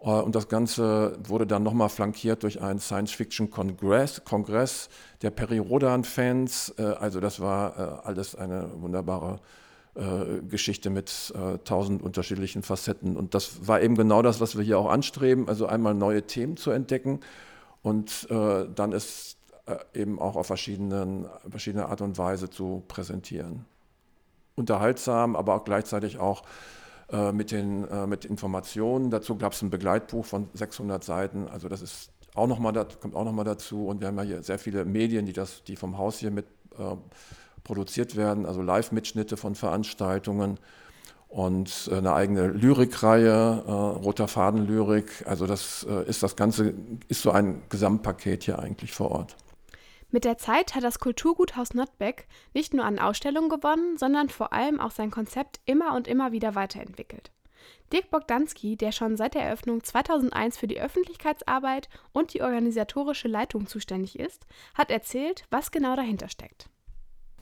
Äh, 0.00 0.10
und 0.10 0.34
das 0.34 0.48
Ganze 0.48 1.18
wurde 1.24 1.46
dann 1.46 1.62
nochmal 1.62 1.88
flankiert 1.88 2.42
durch 2.42 2.60
einen 2.60 2.80
Science-Fiction-Kongress 2.80 4.24
Kongress 4.24 4.88
der 5.22 5.30
Perry 5.30 5.58
Rodan-Fans. 5.58 6.74
Äh, 6.78 6.82
also 6.82 7.20
das 7.20 7.40
war 7.40 8.02
äh, 8.02 8.06
alles 8.06 8.34
eine 8.34 8.70
wunderbare 8.80 9.40
Geschichte 10.48 10.90
mit 10.90 11.32
tausend 11.64 12.02
unterschiedlichen 12.02 12.62
Facetten. 12.62 13.16
Und 13.16 13.34
das 13.34 13.66
war 13.66 13.80
eben 13.80 13.94
genau 13.94 14.20
das, 14.20 14.40
was 14.42 14.56
wir 14.56 14.62
hier 14.62 14.78
auch 14.78 14.90
anstreben, 14.90 15.48
also 15.48 15.66
einmal 15.66 15.94
neue 15.94 16.26
Themen 16.26 16.58
zu 16.58 16.70
entdecken 16.70 17.20
und 17.82 18.28
dann 18.30 18.92
es 18.92 19.38
eben 19.94 20.18
auch 20.18 20.36
auf 20.36 20.46
verschiedenen, 20.46 21.26
verschiedene 21.48 21.86
Art 21.86 22.02
und 22.02 22.18
Weise 22.18 22.50
zu 22.50 22.84
präsentieren. 22.88 23.64
Unterhaltsam, 24.54 25.34
aber 25.34 25.54
auch 25.54 25.64
gleichzeitig 25.64 26.18
auch 26.18 26.42
äh, 27.08 27.30
mit, 27.30 27.52
den, 27.52 27.86
äh, 27.88 28.06
mit 28.06 28.24
Informationen. 28.24 29.10
Dazu 29.10 29.36
gab 29.36 29.52
es 29.52 29.62
ein 29.62 29.70
Begleitbuch 29.70 30.24
von 30.24 30.48
600 30.54 31.04
Seiten. 31.04 31.46
Also 31.46 31.68
das 31.68 31.80
ist 31.80 32.10
auch 32.34 32.48
noch 32.48 32.58
mal, 32.58 32.72
kommt 33.00 33.14
auch 33.14 33.24
nochmal 33.24 33.44
dazu. 33.44 33.86
Und 33.86 34.00
wir 34.00 34.08
haben 34.08 34.16
ja 34.16 34.24
hier 34.24 34.42
sehr 34.42 34.58
viele 34.58 34.84
Medien, 34.84 35.24
die, 35.24 35.32
das, 35.32 35.62
die 35.62 35.76
vom 35.76 35.98
Haus 35.98 36.18
hier 36.18 36.32
mit 36.32 36.46
äh, 36.76 36.96
produziert 37.66 38.16
werden, 38.16 38.46
also 38.46 38.62
Live-Mitschnitte 38.62 39.36
von 39.36 39.56
Veranstaltungen 39.56 40.58
und 41.28 41.90
äh, 41.90 41.96
eine 41.96 42.14
eigene 42.14 42.46
Lyrikreihe, 42.46 43.64
äh, 43.66 43.70
roter 43.70 44.28
Faden 44.28 44.66
Lyrik. 44.66 45.24
Also 45.26 45.46
das 45.46 45.84
äh, 45.88 46.08
ist 46.08 46.22
das 46.22 46.36
Ganze, 46.36 46.74
ist 47.08 47.22
so 47.22 47.32
ein 47.32 47.62
Gesamtpaket 47.68 48.44
hier 48.44 48.58
eigentlich 48.58 48.92
vor 48.92 49.10
Ort. 49.10 49.36
Mit 50.10 50.24
der 50.24 50.38
Zeit 50.38 50.76
hat 50.76 50.84
das 50.84 51.00
Kulturguthaus 51.00 51.74
Notbeck 51.74 52.28
nicht 52.54 52.72
nur 52.72 52.84
an 52.84 53.00
Ausstellungen 53.00 53.50
gewonnen, 53.50 53.98
sondern 53.98 54.28
vor 54.28 54.52
allem 54.52 54.80
auch 54.80 54.92
sein 54.92 55.10
Konzept 55.10 55.60
immer 55.64 55.94
und 55.96 56.06
immer 56.06 56.30
wieder 56.30 56.54
weiterentwickelt. 56.54 57.32
Dirk 57.92 58.10
Bogdanski, 58.10 58.76
der 58.76 58.92
schon 58.92 59.16
seit 59.16 59.34
der 59.34 59.42
Eröffnung 59.42 59.82
2001 59.82 60.56
für 60.56 60.68
die 60.68 60.80
Öffentlichkeitsarbeit 60.80 61.88
und 62.12 62.32
die 62.34 62.42
organisatorische 62.42 63.26
Leitung 63.26 63.66
zuständig 63.66 64.18
ist, 64.18 64.46
hat 64.74 64.90
erzählt, 64.90 65.44
was 65.50 65.72
genau 65.72 65.96
dahinter 65.96 66.28
steckt. 66.28 66.68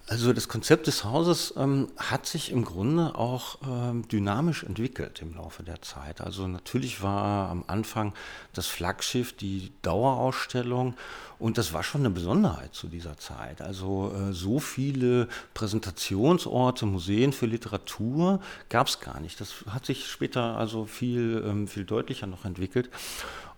Also 0.07 0.35
das 0.35 0.49
Konzept 0.49 0.87
des 0.87 1.03
Hauses 1.03 1.55
ähm, 1.57 1.89
hat 1.97 2.27
sich 2.27 2.53
im 2.53 2.67
Grunde 2.67 3.15
auch 3.15 3.57
ähm, 3.67 4.07
dynamisch 4.07 4.63
entwickelt 4.63 5.23
im 5.23 5.35
Laufe 5.35 5.63
der 5.63 5.81
Zeit. 5.81 6.21
Also 6.21 6.47
natürlich 6.47 7.03
war 7.03 7.49
am 7.49 7.65
Anfang 7.69 8.13
das 8.53 8.67
Flaggschiff 8.67 9.35
die 9.35 9.73
Dauerausstellung 9.81 10.95
und 11.39 11.57
das 11.57 11.73
war 11.73 11.83
schon 11.83 12.03
eine 12.03 12.11
Besonderheit 12.11 12.75
zu 12.75 12.89
dieser 12.89 13.17
Zeit. 13.17 13.63
Also 13.63 14.13
äh, 14.15 14.35
so 14.35 14.59
viele 14.61 15.27
Präsentationsorte, 15.55 16.85
Museen 16.85 17.33
für 17.33 17.47
Literatur 17.47 18.41
gab 18.69 18.89
es 18.89 19.01
gar 19.01 19.21
nicht. 19.21 19.41
Das 19.41 19.55
hat 19.71 19.87
sich 19.87 20.07
später 20.11 20.59
also 20.59 20.85
viel, 20.85 21.43
ähm, 21.47 21.67
viel 21.67 21.87
deutlicher 21.87 22.27
noch 22.27 22.45
entwickelt. 22.45 22.91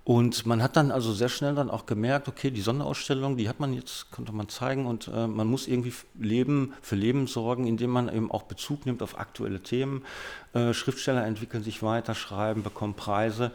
Und 0.06 0.46
man 0.46 0.62
hat 0.62 0.76
dann 0.76 0.92
also 0.92 1.12
sehr 1.12 1.28
schnell 1.28 1.56
dann 1.56 1.68
auch 1.68 1.84
gemerkt, 1.84 2.28
okay, 2.28 2.52
die 2.52 2.60
Sonderausstellung, 2.60 3.36
die 3.36 3.48
hat 3.48 3.58
man 3.58 3.72
jetzt, 3.72 4.12
konnte 4.12 4.30
man 4.30 4.48
zeigen 4.48 4.86
und 4.86 5.08
äh, 5.08 5.26
man 5.26 5.48
muss 5.48 5.66
irgendwie 5.66 5.92
Leben 6.14 6.74
für 6.80 6.94
Leben 6.94 7.26
sorgen, 7.26 7.66
indem 7.66 7.90
man 7.90 8.08
eben 8.08 8.30
auch 8.30 8.44
Bezug 8.44 8.86
nimmt 8.86 9.02
auf 9.02 9.18
aktuelle 9.18 9.64
Themen. 9.64 10.04
Äh, 10.54 10.74
Schriftsteller 10.74 11.26
entwickeln 11.26 11.64
sich 11.64 11.82
weiter, 11.82 12.14
schreiben, 12.14 12.62
bekommen 12.62 12.94
Preise 12.94 13.50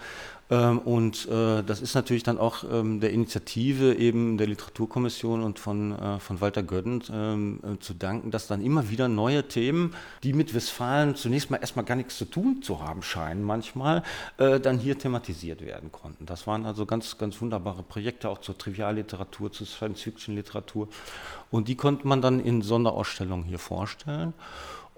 und 0.58 1.30
äh, 1.30 1.64
das 1.64 1.80
ist 1.80 1.96
natürlich 1.96 2.24
dann 2.24 2.38
auch 2.38 2.66
ähm, 2.70 3.00
der 3.00 3.12
Initiative 3.12 3.96
eben 3.96 4.38
der 4.38 4.48
Literaturkommission 4.48 5.44
und 5.44 5.60
von, 5.60 5.98
äh, 5.98 6.20
von 6.20 6.42
Walter 6.42 6.62
Gödden 6.62 7.02
ähm, 7.10 7.60
äh, 7.64 7.80
zu 7.80 7.94
danken, 7.94 8.32
dass 8.32 8.48
dann 8.48 8.62
immer 8.62 8.90
wieder 8.90 9.08
neue 9.08 9.48
Themen, 9.48 9.96
die 10.24 10.34
mit 10.34 10.54
Westfalen 10.54 11.16
zunächst 11.16 11.52
mal 11.52 11.58
erstmal 11.58 11.86
gar 11.86 11.96
nichts 11.96 12.18
zu 12.18 12.26
tun 12.26 12.62
zu 12.62 12.82
haben 12.82 13.02
scheinen 13.02 13.44
manchmal, 13.44 14.04
dann 14.38 14.78
hier 14.78 14.98
thematisiert 14.98 15.62
werden 15.62 15.92
konnten. 15.92 16.26
Das 16.26 16.48
waren 16.48 16.66
also 16.66 16.86
ganz, 16.86 17.18
ganz 17.18 17.40
wunderbare 17.42 17.84
Projekte 17.84 18.30
auch 18.30 18.40
zur 18.40 18.58
Trivialliteratur, 18.58 19.52
zur 19.52 19.68
Science-Fiction-Literatur 19.68 20.88
und 21.50 21.68
die 21.68 21.76
konnte 21.76 22.08
man 22.08 22.22
dann 22.22 22.40
in 22.40 22.62
Sonderausstellungen 22.62 23.46
hier 23.46 23.60
vorstellen. 23.60 24.34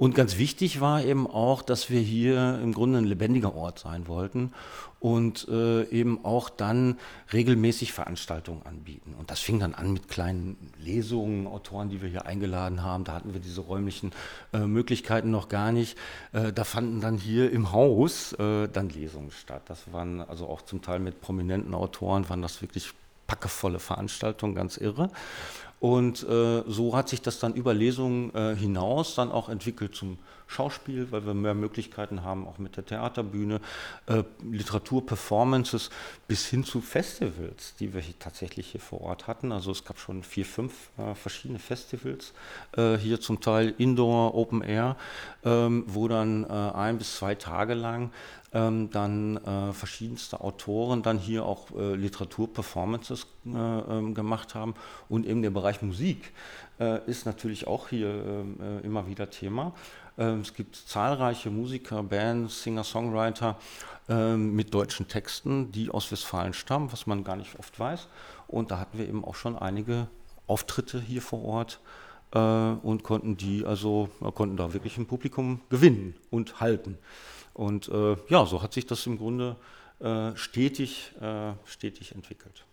Und 0.04 0.16
ganz 0.16 0.38
wichtig 0.38 0.82
war 0.82 1.02
eben 1.02 1.28
auch, 1.28 1.62
dass 1.62 1.90
wir 1.90 2.02
hier 2.02 2.60
im 2.62 2.74
Grunde 2.74 2.98
ein 2.98 3.06
lebendiger 3.06 3.56
Ort 3.56 3.80
sein 3.80 4.10
wollten 4.10 4.52
und 5.00 5.48
äh, 5.48 5.86
eben 5.86 6.26
auch 6.26 6.50
dann 6.50 6.98
regelmäßig 7.32 7.94
Veranstaltungen 7.94 8.64
anbieten. 8.66 9.16
Und 9.18 9.32
das 9.32 9.40
fing 9.40 9.62
dann 9.62 9.74
an 9.74 9.94
mit 9.94 10.10
kleinen 10.10 10.58
Lesungen, 10.78 11.48
Autoren, 11.48 11.88
die 11.88 12.02
wir 12.02 12.10
hier 12.10 12.26
eingeladen 12.26 12.84
haben. 12.84 13.06
Da 13.06 13.14
hatten 13.14 13.34
wir 13.34 13.40
diese 13.40 13.62
räumlichen 13.62 14.12
äh, 14.52 14.60
Möglichkeiten 14.68 15.32
noch 15.32 15.48
gar 15.48 15.72
nicht. 15.72 15.98
Äh, 16.34 16.52
da 16.52 16.66
fanden 16.66 17.00
dann 17.00 17.18
hier 17.18 17.50
im 17.52 17.72
Haus 17.72 18.34
äh, 18.34 18.68
dann 18.68 18.90
Lesungen 18.90 19.32
statt. 19.32 19.62
Das 19.68 19.94
waren 19.94 20.20
also 20.20 20.48
auch 20.50 20.64
zum 20.64 20.82
Teil 20.82 21.00
mit 21.00 21.22
prominenten 21.22 21.74
Autoren, 21.74 22.28
waren 22.28 22.42
das 22.42 22.62
wirklich 22.62 22.92
packevolle 23.26 23.80
Veranstaltungen, 23.80 24.54
ganz 24.54 24.76
irre. 24.76 25.10
Und 25.84 26.24
äh, 26.24 26.64
so 26.66 26.96
hat 26.96 27.10
sich 27.10 27.22
das 27.22 27.40
dann 27.40 27.56
über 27.56 27.74
Lesungen 27.74 28.34
äh, 28.34 28.56
hinaus 28.56 29.16
dann 29.16 29.30
auch 29.30 29.50
entwickelt 29.50 29.94
zum 29.94 30.18
Schauspiel, 30.54 31.12
weil 31.12 31.26
wir 31.26 31.34
mehr 31.34 31.54
Möglichkeiten 31.54 32.24
haben, 32.24 32.48
auch 32.48 32.58
mit 32.58 32.78
der 32.78 32.86
Theaterbühne, 32.86 33.60
äh, 34.06 34.24
Literatur, 34.44 35.04
bis 36.28 36.46
hin 36.46 36.64
zu 36.64 36.82
Festivals, 36.82 37.76
die 37.80 37.94
wir 37.94 38.02
hier 38.02 38.18
tatsächlich 38.20 38.68
hier 38.68 38.82
vor 38.82 39.02
Ort 39.02 39.28
hatten. 39.28 39.52
Also 39.52 39.72
es 39.72 39.84
gab 39.84 40.00
schon 40.00 40.24
vier, 40.24 40.46
fünf 40.46 40.92
äh, 40.98 41.16
verschiedene 41.16 41.60
Festivals, 41.60 42.34
äh, 42.78 42.98
hier 42.98 43.20
zum 43.20 43.42
Teil 43.42 43.74
Indoor, 43.78 44.36
Open 44.36 44.62
Air, 44.62 44.96
ähm, 45.44 45.84
wo 45.88 46.08
dann 46.08 46.44
äh, 46.44 46.48
ein 46.48 46.98
bis 46.98 47.18
zwei 47.18 47.36
Tage 47.36 47.74
lang 47.74 48.12
ähm, 48.54 48.90
dann 48.92 49.38
äh, 49.38 49.74
verschiedenste 49.74 50.42
Autoren 50.42 51.02
dann 51.02 51.18
hier 51.18 51.46
auch 51.46 51.72
äh, 51.76 51.96
Literaturperformances 51.96 53.28
äh, 53.46 53.50
ähm, 53.50 54.14
gemacht 54.14 54.56
haben 54.56 54.76
und 55.10 55.26
eben 55.26 55.42
der 55.42 55.50
Bereich 55.50 55.82
Musik 55.82 56.32
äh, 56.80 57.00
ist 57.10 57.26
natürlich 57.26 57.68
auch 57.68 57.90
hier 57.90 58.10
ähm, 58.10 58.58
äh, 58.62 58.86
immer 58.86 59.08
wieder 59.08 59.30
Thema. 59.30 59.74
Ähm, 60.18 60.42
es 60.42 60.54
gibt 60.54 60.76
zahlreiche 60.76 61.50
Musiker, 61.50 62.04
Bands, 62.04 62.64
Singer, 62.64 62.84
Songwriter 62.84 63.58
ähm, 64.10 64.56
mit 64.56 64.74
deutschen 64.74 65.08
Texten, 65.08 65.72
die 65.72 65.90
aus 65.90 66.12
Westfalen 66.12 66.54
stammen, 66.54 66.92
was 66.92 67.08
man 67.08 67.24
gar 67.24 67.36
nicht 67.36 67.58
oft 67.60 67.80
weiß. 67.80 68.08
Und 68.48 68.72
da 68.72 68.80
hatten 68.80 68.98
wir 68.98 69.08
eben 69.08 69.24
auch 69.24 69.36
schon 69.36 69.58
einige 69.58 70.08
Auftritte 70.48 71.00
hier 71.00 71.22
vor 71.22 71.44
Ort 71.44 71.80
äh, 72.34 72.40
und 72.40 73.04
konnten 73.04 73.38
die 73.38 73.66
also 73.66 74.10
konnten 74.36 74.58
da 74.58 74.74
wirklich 74.74 74.98
ein 74.98 75.08
Publikum 75.08 75.62
gewinnen 75.70 76.16
und 76.30 76.60
halten. 76.60 76.98
Und 77.54 77.88
äh, 77.90 78.18
ja, 78.30 78.46
so 78.46 78.62
hat 78.62 78.74
sich 78.74 78.86
das 78.86 79.06
im 79.06 79.18
Grunde 79.18 79.56
äh, 80.00 80.36
stetig, 80.36 81.14
äh, 81.22 81.54
stetig 81.66 82.14
entwickelt. 82.14 82.66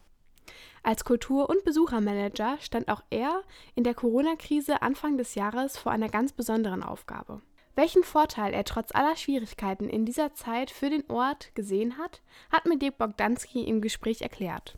Als 0.82 1.04
Kultur- 1.04 1.50
und 1.50 1.64
Besuchermanager 1.64 2.56
stand 2.60 2.88
auch 2.88 3.02
er 3.10 3.42
in 3.75 3.84
der 3.84 3.94
Corona-Krise 3.94 4.80
Anfang 4.82 5.18
des 5.18 5.34
Jahres 5.34 5.76
vor 5.76 5.92
einer 5.92 6.08
ganz 6.08 6.32
besonderen 6.32 6.82
Aufgabe. 6.82 7.42
Welchen 7.75 8.02
Vorteil 8.02 8.52
er 8.52 8.64
trotz 8.64 8.94
aller 8.94 9.16
Schwierigkeiten 9.16 9.88
in 9.88 10.04
dieser 10.04 10.34
Zeit 10.34 10.70
für 10.70 10.90
den 10.90 11.08
Ort 11.08 11.54
gesehen 11.54 11.99
hat, 11.99 12.22
hat 12.50 12.66
mir 12.66 12.78
Dirk 12.78 12.99
Bogdanski 12.99 13.62
im 13.64 13.80
Gespräch 13.80 14.22
erklärt. 14.22 14.76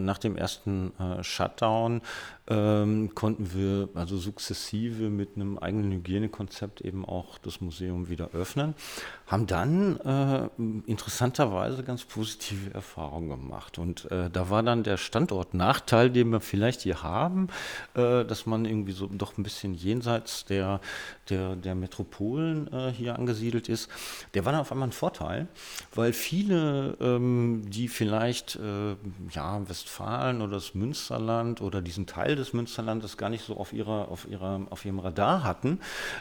Nach 0.00 0.18
dem 0.18 0.36
ersten 0.36 0.92
äh, 0.98 1.22
Shutdown 1.22 2.02
ähm, 2.48 3.14
konnten 3.14 3.52
wir 3.52 3.88
also 3.94 4.16
sukzessive 4.16 5.10
mit 5.10 5.36
einem 5.36 5.58
eigenen 5.58 5.92
Hygienekonzept 5.92 6.80
eben 6.80 7.04
auch 7.04 7.38
das 7.38 7.60
Museum 7.60 8.08
wieder 8.08 8.30
öffnen, 8.32 8.74
haben 9.26 9.46
dann 9.46 10.00
äh, 10.00 10.48
interessanterweise 10.86 11.82
ganz 11.82 12.04
positive 12.04 12.72
Erfahrungen 12.72 13.28
gemacht. 13.28 13.78
Und 13.78 14.10
äh, 14.10 14.30
da 14.30 14.48
war 14.48 14.62
dann 14.62 14.82
der 14.82 14.96
Standortnachteil, 14.96 16.10
den 16.10 16.30
wir 16.30 16.40
vielleicht 16.40 16.82
hier 16.82 17.02
haben, 17.02 17.48
äh, 17.94 18.24
dass 18.24 18.46
man 18.46 18.64
irgendwie 18.64 18.92
so 18.92 19.06
doch 19.06 19.36
ein 19.36 19.42
bisschen 19.42 19.74
jenseits 19.74 20.46
der, 20.46 20.80
der, 21.28 21.54
der 21.56 21.74
Metropolen 21.74 22.72
äh, 22.72 22.90
hier 22.90 23.16
angesiedelt 23.16 23.68
ist, 23.68 23.90
der 24.34 24.44
war 24.44 24.52
dann 24.52 24.62
auf 24.62 24.72
einmal 24.72 24.88
ein 24.88 24.92
Vorteil, 24.92 25.48
weil 25.94 26.12
viele, 26.14 26.96
ähm, 27.00 27.62
die 27.66 27.88
vielleicht 27.88 28.56
äh, 28.56 28.96
ja, 29.32 29.68
Westfalen 29.88 30.42
oder 30.42 30.52
das 30.52 30.74
Münsterland 30.74 31.62
oder 31.62 31.80
diesen 31.80 32.06
Teil 32.06 32.36
des 32.36 32.52
Münsterlandes 32.52 33.16
gar 33.16 33.30
nicht 33.30 33.44
so 33.44 33.56
auf, 33.56 33.72
ihrer, 33.72 34.08
auf, 34.08 34.28
ihrer, 34.28 34.60
auf 34.70 34.84
ihrem 34.84 34.98
Radar 34.98 35.44
hatten, 35.44 35.80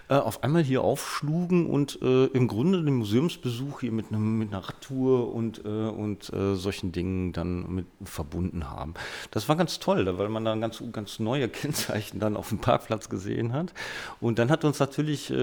äh, 0.09 0.15
auf 0.15 0.43
einmal 0.43 0.63
hier 0.63 0.83
aufschlugen 0.83 1.67
und 1.67 2.01
äh, 2.01 2.25
im 2.27 2.47
Grunde 2.47 2.81
den 2.83 2.95
Museumsbesuch 2.95 3.81
hier 3.81 3.91
mit, 3.91 4.07
einem, 4.09 4.39
mit 4.39 4.53
einer 4.53 4.67
Radtour 4.67 5.33
und, 5.33 5.65
äh, 5.65 5.67
und 5.67 6.31
äh, 6.31 6.55
solchen 6.55 6.91
Dingen 6.91 7.33
dann 7.33 7.74
mit 7.74 7.86
verbunden 8.03 8.69
haben. 8.69 8.93
Das 9.31 9.50
war 9.50 9.55
ganz 9.55 9.79
toll, 9.79 10.17
weil 10.17 10.29
man 10.29 10.45
dann 10.45 10.62
ganz, 10.62 10.81
ganz 10.93 11.19
neue 11.19 11.50
Kennzeichen 11.57 12.19
dann 12.19 12.38
auf 12.38 12.50
dem 12.50 12.59
Parkplatz 12.59 13.09
gesehen 13.09 13.53
hat. 13.53 13.74
Und 14.21 14.39
dann 14.39 14.50
hat 14.50 14.63
uns 14.63 14.79
natürlich 14.79 15.29
äh, 15.29 15.36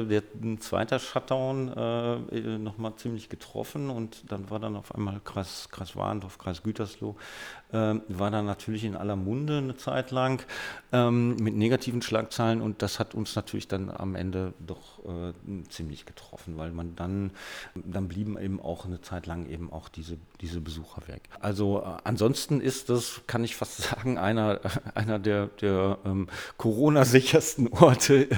äh, 0.00 0.06
der 0.06 0.22
zweite 0.60 1.00
Shutdown 1.00 1.72
äh, 1.72 2.58
nochmal 2.58 2.94
ziemlich 2.96 3.28
getroffen 3.28 3.90
und 3.90 4.30
dann 4.30 4.50
war 4.50 4.60
dann 4.60 4.76
auf 4.76 4.94
einmal 4.94 5.20
Kreis, 5.24 5.68
Kreis 5.70 5.96
Warendorf, 5.96 6.38
Kreis 6.38 6.62
Gütersloh 6.62 7.16
äh, 7.72 7.94
war 8.08 8.30
dann 8.30 8.46
natürlich 8.46 8.84
in 8.84 8.96
aller 8.96 9.16
Munde 9.16 9.58
eine 9.58 9.76
Zeit 9.76 10.10
lang 10.10 10.42
ähm, 10.92 11.36
mit 11.36 11.54
negativen 11.54 12.02
Schlagzeilen 12.02 12.60
und 12.60 12.82
das 12.82 12.98
hat 12.98 13.14
uns 13.14 13.34
natürlich 13.34 13.68
dann 13.68 13.90
am 13.90 14.14
Ende 14.14 14.54
doch 14.58 15.04
äh, 15.04 15.32
ziemlich 15.68 16.06
getroffen, 16.06 16.56
weil 16.56 16.70
man 16.70 16.94
dann, 16.96 17.30
dann 17.74 18.08
blieben 18.08 18.38
eben 18.38 18.60
auch 18.60 18.86
eine 18.86 19.00
Zeit 19.00 19.26
lang 19.26 19.48
eben 19.48 19.72
auch 19.72 19.88
diese, 19.88 20.18
diese 20.40 20.60
Besucher 20.60 21.02
weg. 21.08 21.22
Also 21.40 21.82
äh, 21.82 22.00
ansonsten 22.04 22.60
ist 22.60 22.90
das, 22.90 23.22
kann 23.26 23.44
ich 23.44 23.56
fast 23.56 23.78
sagen, 23.82 24.18
einer, 24.18 24.60
einer 24.94 25.18
der, 25.18 25.46
der 25.60 25.98
ähm, 26.04 26.28
Corona-sichersten 26.58 27.68
Orte 27.68 28.28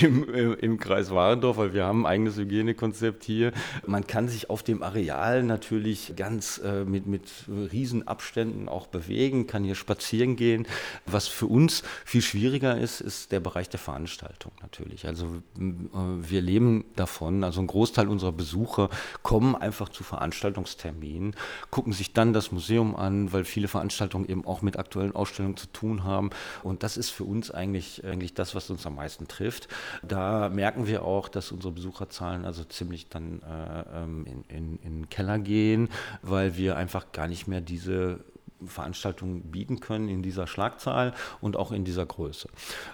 im, 0.00 0.24
im, 0.32 0.54
im 0.54 0.78
Kreis 0.78 1.10
Warendorf, 1.10 1.56
weil 1.56 1.74
wir 1.74 1.84
haben 1.84 2.06
ein 2.06 2.12
eigenes 2.12 2.36
Hygienekonzept 2.36 3.24
hier. 3.24 3.52
Man 3.86 4.06
kann 4.06 4.28
sich 4.28 4.50
auf 4.50 4.62
dem 4.62 4.82
Areal 4.82 5.42
natürlich 5.42 6.14
ganz 6.16 6.58
äh, 6.58 6.84
mit, 6.84 7.06
mit 7.06 7.30
Riesenabständen 7.48 8.68
auch 8.68 8.81
bewegen, 8.86 9.46
kann 9.46 9.64
hier 9.64 9.74
spazieren 9.74 10.36
gehen. 10.36 10.66
Was 11.06 11.28
für 11.28 11.46
uns 11.46 11.82
viel 12.04 12.22
schwieriger 12.22 12.78
ist, 12.78 13.00
ist 13.00 13.32
der 13.32 13.40
Bereich 13.40 13.68
der 13.68 13.80
Veranstaltung 13.80 14.52
natürlich. 14.62 15.06
Also 15.06 15.42
äh, 15.58 15.62
wir 15.92 16.42
leben 16.42 16.84
davon, 16.96 17.44
also 17.44 17.60
ein 17.60 17.66
Großteil 17.66 18.08
unserer 18.08 18.32
Besucher 18.32 18.90
kommen 19.22 19.54
einfach 19.54 19.88
zu 19.88 20.04
Veranstaltungsterminen, 20.04 21.34
gucken 21.70 21.92
sich 21.92 22.12
dann 22.12 22.32
das 22.32 22.52
Museum 22.52 22.96
an, 22.96 23.32
weil 23.32 23.44
viele 23.44 23.68
Veranstaltungen 23.68 24.28
eben 24.28 24.44
auch 24.44 24.62
mit 24.62 24.78
aktuellen 24.78 25.14
Ausstellungen 25.14 25.56
zu 25.56 25.66
tun 25.68 26.04
haben. 26.04 26.30
Und 26.62 26.82
das 26.82 26.96
ist 26.96 27.10
für 27.10 27.24
uns 27.24 27.50
eigentlich, 27.50 28.04
eigentlich 28.04 28.34
das, 28.34 28.54
was 28.54 28.70
uns 28.70 28.86
am 28.86 28.96
meisten 28.96 29.28
trifft. 29.28 29.68
Da 30.02 30.48
merken 30.48 30.86
wir 30.86 31.04
auch, 31.04 31.28
dass 31.28 31.52
unsere 31.52 31.72
Besucherzahlen 31.72 32.44
also 32.44 32.64
ziemlich 32.64 33.08
dann 33.08 33.42
äh, 33.42 34.02
ähm, 34.02 34.26
in, 34.26 34.56
in, 34.56 34.78
in 34.78 34.94
den 35.00 35.10
Keller 35.10 35.38
gehen, 35.38 35.88
weil 36.22 36.56
wir 36.56 36.76
einfach 36.76 37.12
gar 37.12 37.28
nicht 37.28 37.46
mehr 37.46 37.60
diese 37.60 38.20
Veranstaltungen 38.66 39.42
bieten 39.42 39.80
können 39.80 40.08
in 40.08 40.22
dieser 40.22 40.46
Schlagzahl 40.46 41.14
und 41.40 41.56
auch 41.56 41.72
in 41.72 41.84
dieser 41.84 42.06
Größe. 42.06 42.48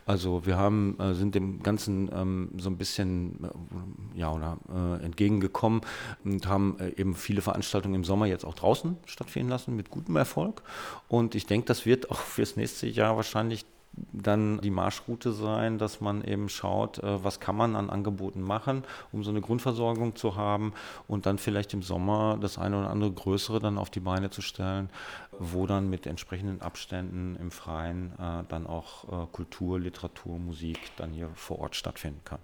Also 0.06 0.46
wir 0.46 0.56
haben, 0.56 0.98
äh, 1.00 1.14
sind 1.14 1.34
dem 1.34 1.62
Ganzen 1.62 2.10
ähm, 2.12 2.50
so 2.56 2.70
ein 2.70 2.76
bisschen 2.76 3.44
äh, 3.44 4.18
ja, 4.18 4.32
oder, 4.32 4.58
äh, 4.72 5.04
entgegengekommen 5.04 5.82
und 6.24 6.46
haben 6.46 6.76
äh, 6.80 6.90
eben 7.00 7.14
viele 7.14 7.42
Veranstaltungen 7.42 7.94
im 7.94 8.04
Sommer 8.04 8.26
jetzt 8.26 8.44
auch 8.44 8.54
draußen 8.54 8.96
stattfinden 9.06 9.48
lassen 9.50 9.76
mit 9.76 9.90
gutem 9.90 10.16
Erfolg. 10.16 10.62
Und 11.08 11.34
ich 11.34 11.46
denke, 11.46 11.66
das 11.66 11.86
wird 11.86 12.10
auch 12.10 12.20
fürs 12.20 12.56
nächste 12.56 12.86
Jahr 12.86 13.16
wahrscheinlich 13.16 13.64
dann 13.92 14.60
die 14.60 14.70
Marschroute 14.70 15.32
sein, 15.32 15.78
dass 15.78 16.00
man 16.00 16.22
eben 16.22 16.48
schaut, 16.48 16.98
äh, 16.98 17.24
was 17.24 17.40
kann 17.40 17.56
man 17.56 17.76
an 17.76 17.90
Angeboten 17.90 18.42
machen, 18.42 18.84
um 19.12 19.24
so 19.24 19.30
eine 19.30 19.40
Grundversorgung 19.40 20.16
zu 20.16 20.36
haben 20.36 20.72
und 21.06 21.26
dann 21.26 21.38
vielleicht 21.38 21.74
im 21.74 21.82
Sommer 21.82 22.38
das 22.40 22.58
eine 22.58 22.78
oder 22.78 22.90
andere 22.90 23.12
größere 23.12 23.60
dann 23.60 23.78
auf 23.78 23.90
die 23.90 24.00
Beine 24.00 24.30
zu 24.30 24.42
stellen, 24.42 24.90
wo 25.38 25.66
dann 25.66 25.90
mit 25.90 26.06
entsprechenden 26.06 26.62
Abständen 26.62 27.36
im 27.36 27.50
Freien 27.50 28.12
äh, 28.18 28.44
dann 28.48 28.66
auch 28.66 29.04
äh, 29.04 29.26
Kultur, 29.32 29.80
Literatur, 29.80 30.38
Musik 30.38 30.78
dann 30.96 31.12
hier 31.12 31.30
vor 31.34 31.58
Ort 31.58 31.76
stattfinden 31.76 32.20
kann. 32.24 32.40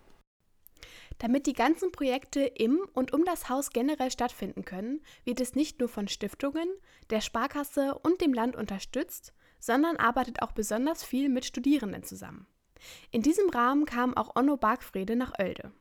Damit 1.19 1.47
die 1.47 1.53
ganzen 1.53 1.93
Projekte 1.93 2.41
im 2.41 2.81
und 2.93 3.13
um 3.13 3.25
das 3.25 3.49
Haus 3.49 3.71
generell 3.71 4.11
stattfinden 4.11 4.65
können, 4.65 5.01
wird 5.25 5.41
es 5.41 5.55
nicht 5.55 5.79
nur 5.79 5.89
von 5.89 6.09
Stiftungen, 6.09 6.69
der 7.11 7.21
Sparkasse 7.21 7.95
und 8.03 8.21
dem 8.21 8.35
Land 8.35 8.57
unterstützt, 8.57 9.33
sondern 9.65 9.97
arbeitet 9.97 10.43
auch 10.43 10.53
besonders 10.53 11.03
viel 11.03 11.31
mit 11.31 11.47
Studierenden 11.47 12.03
zusammen. 12.03 12.47
In 13.11 13.23
diesem 13.23 13.49
Rahmen 13.49 13.87
kam 13.87 14.15
auch 14.15 14.37
Onno 14.37 14.59
Bargfrede 14.59 15.17
nach 15.17 15.33
Oelde. 15.39 15.73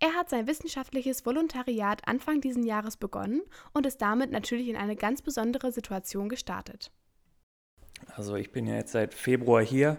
Er 0.00 0.12
hat 0.12 0.28
sein 0.28 0.46
wissenschaftliches 0.46 1.24
Volontariat 1.24 2.06
Anfang 2.06 2.42
dieses 2.42 2.66
Jahres 2.66 2.98
begonnen 2.98 3.40
und 3.72 3.86
ist 3.86 4.02
damit 4.02 4.30
natürlich 4.30 4.68
in 4.68 4.76
eine 4.76 4.96
ganz 4.96 5.22
besondere 5.22 5.72
Situation 5.72 6.28
gestartet. 6.28 6.90
Also 8.16 8.36
ich 8.36 8.52
bin 8.52 8.66
ja 8.66 8.74
jetzt 8.74 8.92
seit 8.92 9.14
Februar 9.14 9.62
hier. 9.62 9.96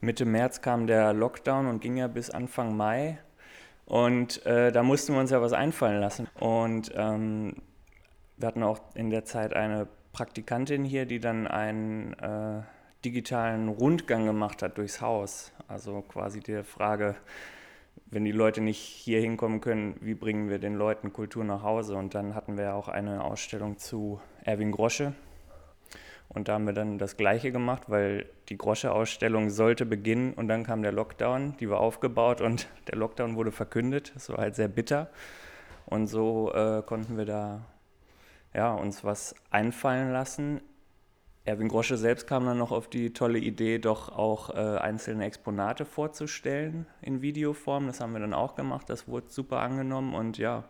Mitte 0.00 0.24
März 0.24 0.60
kam 0.60 0.88
der 0.88 1.12
Lockdown 1.12 1.68
und 1.68 1.80
ging 1.80 1.96
ja 1.96 2.08
bis 2.08 2.30
Anfang 2.30 2.76
Mai. 2.76 3.20
Und 3.84 4.44
äh, 4.46 4.72
da 4.72 4.82
mussten 4.82 5.12
wir 5.12 5.20
uns 5.20 5.30
ja 5.30 5.40
was 5.40 5.52
einfallen 5.52 6.00
lassen. 6.00 6.26
Und 6.40 6.90
ähm, 6.96 7.62
wir 8.36 8.48
hatten 8.48 8.64
auch 8.64 8.80
in 8.96 9.10
der 9.10 9.24
Zeit 9.24 9.54
eine 9.54 9.86
Praktikantin 10.14 10.84
hier, 10.84 11.04
die 11.04 11.20
dann 11.20 11.46
einen 11.46 12.14
äh, 12.14 12.62
digitalen 13.04 13.68
Rundgang 13.68 14.24
gemacht 14.24 14.62
hat 14.62 14.78
durchs 14.78 15.02
Haus. 15.02 15.52
Also 15.68 16.00
quasi 16.02 16.40
die 16.40 16.62
Frage, 16.62 17.16
wenn 18.06 18.24
die 18.24 18.32
Leute 18.32 18.62
nicht 18.62 18.78
hier 18.78 19.20
hinkommen 19.20 19.60
können, 19.60 19.96
wie 20.00 20.14
bringen 20.14 20.48
wir 20.48 20.58
den 20.58 20.74
Leuten 20.74 21.12
Kultur 21.12 21.44
nach 21.44 21.62
Hause? 21.62 21.96
Und 21.96 22.14
dann 22.14 22.34
hatten 22.34 22.56
wir 22.56 22.74
auch 22.74 22.88
eine 22.88 23.22
Ausstellung 23.22 23.76
zu 23.76 24.20
Erwin 24.42 24.72
Grosche. 24.72 25.12
Und 26.28 26.48
da 26.48 26.54
haben 26.54 26.66
wir 26.66 26.72
dann 26.72 26.98
das 26.98 27.16
Gleiche 27.16 27.52
gemacht, 27.52 27.84
weil 27.88 28.26
die 28.48 28.56
Grosche-Ausstellung 28.56 29.50
sollte 29.50 29.84
beginnen 29.84 30.32
und 30.32 30.48
dann 30.48 30.64
kam 30.64 30.82
der 30.82 30.92
Lockdown, 30.92 31.56
die 31.60 31.68
war 31.68 31.80
aufgebaut 31.80 32.40
und 32.40 32.68
der 32.88 32.96
Lockdown 32.96 33.36
wurde 33.36 33.52
verkündet. 33.52 34.12
Das 34.14 34.30
war 34.30 34.38
halt 34.38 34.54
sehr 34.54 34.68
bitter. 34.68 35.10
Und 35.86 36.06
so 36.06 36.52
äh, 36.52 36.82
konnten 36.82 37.18
wir 37.18 37.26
da 37.26 37.66
ja, 38.54 38.72
uns 38.72 39.04
was 39.04 39.34
einfallen 39.50 40.12
lassen. 40.12 40.60
Erwin 41.44 41.68
Grosche 41.68 41.98
selbst 41.98 42.26
kam 42.26 42.46
dann 42.46 42.56
noch 42.56 42.72
auf 42.72 42.88
die 42.88 43.12
tolle 43.12 43.38
Idee, 43.38 43.78
doch 43.78 44.08
auch 44.08 44.50
äh, 44.50 44.78
einzelne 44.78 45.26
Exponate 45.26 45.84
vorzustellen 45.84 46.86
in 47.02 47.20
Videoform. 47.20 47.86
Das 47.86 48.00
haben 48.00 48.14
wir 48.14 48.20
dann 48.20 48.32
auch 48.32 48.54
gemacht. 48.54 48.88
Das 48.88 49.08
wurde 49.08 49.28
super 49.28 49.60
angenommen 49.60 50.14
und 50.14 50.38
ja, 50.38 50.64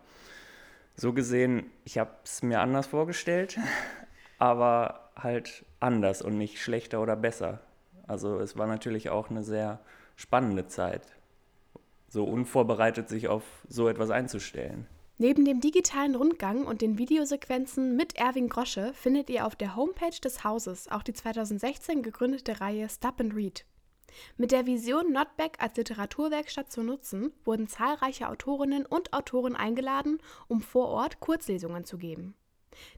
so 0.97 1.12
gesehen, 1.12 1.70
ich 1.85 1.99
habe 1.99 2.11
es 2.25 2.42
mir 2.42 2.61
anders 2.61 2.87
vorgestellt, 2.88 3.59
aber 4.38 5.11
halt 5.16 5.64
anders 5.79 6.23
und 6.23 6.38
nicht 6.38 6.61
schlechter 6.61 7.01
oder 7.01 7.14
besser. 7.14 7.61
Also 8.07 8.38
es 8.40 8.57
war 8.57 8.66
natürlich 8.66 9.11
auch 9.11 9.31
eine 9.31 9.44
sehr 9.44 9.81
spannende 10.16 10.66
Zeit, 10.66 11.03
so 12.09 12.25
unvorbereitet 12.25 13.09
sich 13.09 13.29
auf 13.29 13.44
so 13.68 13.88
etwas 13.88 14.11
einzustellen. 14.11 14.87
Neben 15.16 15.44
dem 15.44 15.61
digitalen 15.61 16.16
Rundgang 16.16 16.66
und 16.66 16.83
den 16.83 16.98
Videosequenzen 16.98 17.94
mit 17.94 18.16
Erwin 18.16 18.48
Grosche 18.48 18.92
findet 18.94 19.31
ihr 19.31 19.46
auf 19.46 19.55
der 19.55 19.77
Homepage 19.77 20.18
des 20.20 20.42
Hauses 20.42 20.90
auch 20.90 21.05
die 21.05 21.12
2016 21.12 22.03
gegründete 22.03 22.61
Reihe 22.61 22.88
Stop 22.88 23.20
and 23.20 23.33
Read. 23.33 23.64
Mit 24.37 24.50
der 24.50 24.66
Vision, 24.66 25.12
Notback 25.12 25.57
als 25.61 25.77
Literaturwerkstatt 25.77 26.72
zu 26.72 26.83
nutzen, 26.83 27.33
wurden 27.44 27.68
zahlreiche 27.68 28.29
Autorinnen 28.29 28.87
und 28.87 29.12
Autoren 29.12 29.55
eingeladen, 29.55 30.18
um 30.48 30.61
vor 30.61 30.88
Ort 30.88 31.20
Kurzlesungen 31.20 31.85
zu 31.85 31.96
geben. 31.96 32.35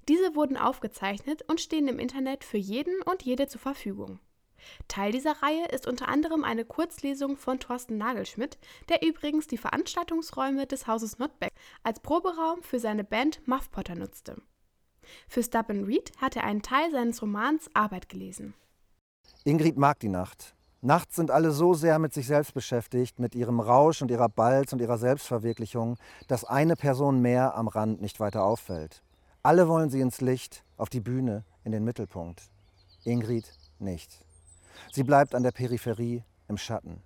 Diese 0.08 0.34
wurden 0.34 0.56
aufgezeichnet 0.56 1.42
und 1.48 1.60
stehen 1.60 1.86
im 1.86 1.98
Internet 1.98 2.44
für 2.44 2.56
jeden 2.58 3.02
und 3.02 3.22
jede 3.22 3.46
zur 3.46 3.60
Verfügung. 3.60 4.20
Teil 4.88 5.12
dieser 5.12 5.42
Reihe 5.42 5.66
ist 5.68 5.86
unter 5.86 6.08
anderem 6.08 6.44
eine 6.44 6.64
Kurzlesung 6.64 7.36
von 7.36 7.58
Thorsten 7.58 7.98
Nagelschmidt, 7.98 8.58
der 8.88 9.02
übrigens 9.06 9.46
die 9.46 9.58
Veranstaltungsräume 9.58 10.66
des 10.66 10.86
Hauses 10.86 11.18
Notbeck 11.18 11.52
als 11.82 12.00
Proberaum 12.00 12.62
für 12.62 12.78
seine 12.78 13.04
Band 13.04 13.46
Muff 13.46 13.70
Potter 13.70 13.94
nutzte. 13.94 14.36
Für 15.28 15.42
Stub 15.42 15.68
Read 15.68 16.12
hat 16.18 16.36
er 16.36 16.44
einen 16.44 16.62
Teil 16.62 16.90
seines 16.90 17.22
Romans 17.22 17.70
Arbeit 17.74 18.08
gelesen. 18.08 18.54
Ingrid 19.44 19.76
mag 19.76 20.00
die 20.00 20.08
Nacht. 20.08 20.56
Nachts 20.82 21.16
sind 21.16 21.30
alle 21.30 21.50
so 21.50 21.74
sehr 21.74 21.98
mit 21.98 22.12
sich 22.12 22.26
selbst 22.26 22.54
beschäftigt, 22.54 23.18
mit 23.18 23.34
ihrem 23.34 23.60
Rausch 23.60 24.02
und 24.02 24.10
ihrer 24.10 24.28
Balz 24.28 24.72
und 24.72 24.80
ihrer 24.80 24.98
Selbstverwirklichung, 24.98 25.96
dass 26.28 26.44
eine 26.44 26.76
Person 26.76 27.20
mehr 27.20 27.56
am 27.56 27.66
Rand 27.66 28.00
nicht 28.00 28.20
weiter 28.20 28.44
auffällt. 28.44 29.02
Alle 29.42 29.68
wollen 29.68 29.90
sie 29.90 30.00
ins 30.00 30.20
Licht, 30.20 30.64
auf 30.76 30.88
die 30.88 31.00
Bühne, 31.00 31.44
in 31.64 31.72
den 31.72 31.84
Mittelpunkt. 31.84 32.42
Ingrid 33.04 33.50
nicht. 33.78 34.25
Sie 34.92 35.04
bleibt 35.04 35.34
an 35.34 35.42
der 35.42 35.52
Peripherie 35.52 36.22
im 36.48 36.58
Schatten. 36.58 37.02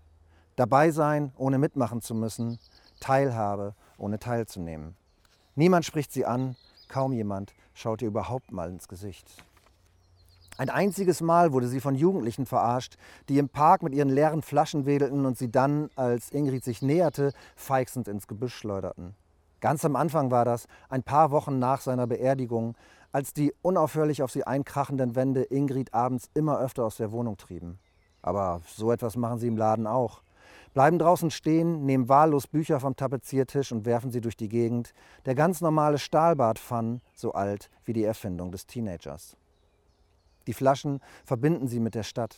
Dabei 0.56 0.90
sein, 0.90 1.33
ohne 1.37 1.59
mitmachen 1.59 2.02
zu 2.02 2.14
müssen, 2.14 2.59
Teilhabe, 3.00 3.74
ohne 3.96 4.18
teilzunehmen. 4.18 4.96
Niemand 5.54 5.85
spricht 5.85 6.12
sie 6.12 6.26
an, 6.26 6.56
kaum 6.88 7.12
jemand 7.12 7.54
schaut 7.74 8.02
ihr 8.02 8.09
überhaupt 8.09 8.52
mal 8.52 8.68
ins 8.68 8.88
Gesicht. 8.88 9.42
Ein 10.59 10.68
einziges 10.68 11.22
Mal 11.22 11.52
wurde 11.52 11.68
sie 11.68 11.80
von 11.80 11.94
Jugendlichen 11.94 12.44
verarscht, 12.44 12.98
die 13.30 13.38
im 13.38 13.48
Park 13.48 13.83
mit 13.83 13.94
ihren 13.94 14.11
leeren 14.11 14.42
Flaschen 14.42 14.85
wedelten 14.85 15.24
und 15.24 15.38
sie 15.38 15.50
dann, 15.50 15.88
als 15.96 16.30
Ingrid 16.33 16.64
sich 16.64 16.83
näherte, 16.83 17.33
feixend 17.56 18.09
ins 18.09 18.26
Gebüsch 18.26 18.54
schleuderten. 18.54 19.14
Ganz 19.61 19.85
am 19.85 19.96
Anfang 19.96 20.30
war 20.30 20.44
das, 20.44 20.66
ein 20.88 21.02
paar 21.02 21.30
Wochen 21.30 21.59
nach 21.59 21.80
seiner 21.80 22.06
Beerdigung, 22.06 22.76
als 23.12 23.33
die 23.33 23.53
unaufhörlich 23.62 24.23
auf 24.23 24.31
sie 24.31 24.44
einkrachenden 24.44 25.14
Wände 25.14 25.42
Ingrid 25.42 25.94
abends 25.94 26.31
immer 26.35 26.61
öfter 26.61 26.85
aus 26.85 26.96
der 26.96 27.12
Wohnung 27.12 27.37
trieben. 27.37 27.79
Aber 28.23 28.61
so 28.66 28.92
etwas 28.92 29.16
machen 29.16 29.38
sie 29.38 29.49
im 29.49 29.57
Laden 29.57 29.87
auch. 29.87 30.23
Bleiben 30.73 30.99
draußen 30.99 31.31
stehen, 31.31 31.85
nehmen 31.85 32.09
wahllos 32.09 32.46
Bücher 32.46 32.79
vom 32.79 32.94
Tapeziertisch 32.94 33.73
und 33.73 33.85
werfen 33.85 34.12
sie 34.12 34.20
durch 34.20 34.37
die 34.37 34.49
Gegend. 34.49 34.92
Der 35.27 35.35
ganz 35.35 35.61
normale 35.61 35.99
Stahlbad-Fun, 35.99 37.01
so 37.14 37.33
alt 37.33 37.70
wie 37.85 37.92
die 37.92 38.05
Erfindung 38.05 38.53
des 38.53 38.66
Teenagers. 38.66 39.37
Die 40.46 40.53
Flaschen 40.53 41.01
verbinden 41.25 41.66
sie 41.66 41.81
mit 41.81 41.94
der 41.94 42.05
Stadt. 42.05 42.37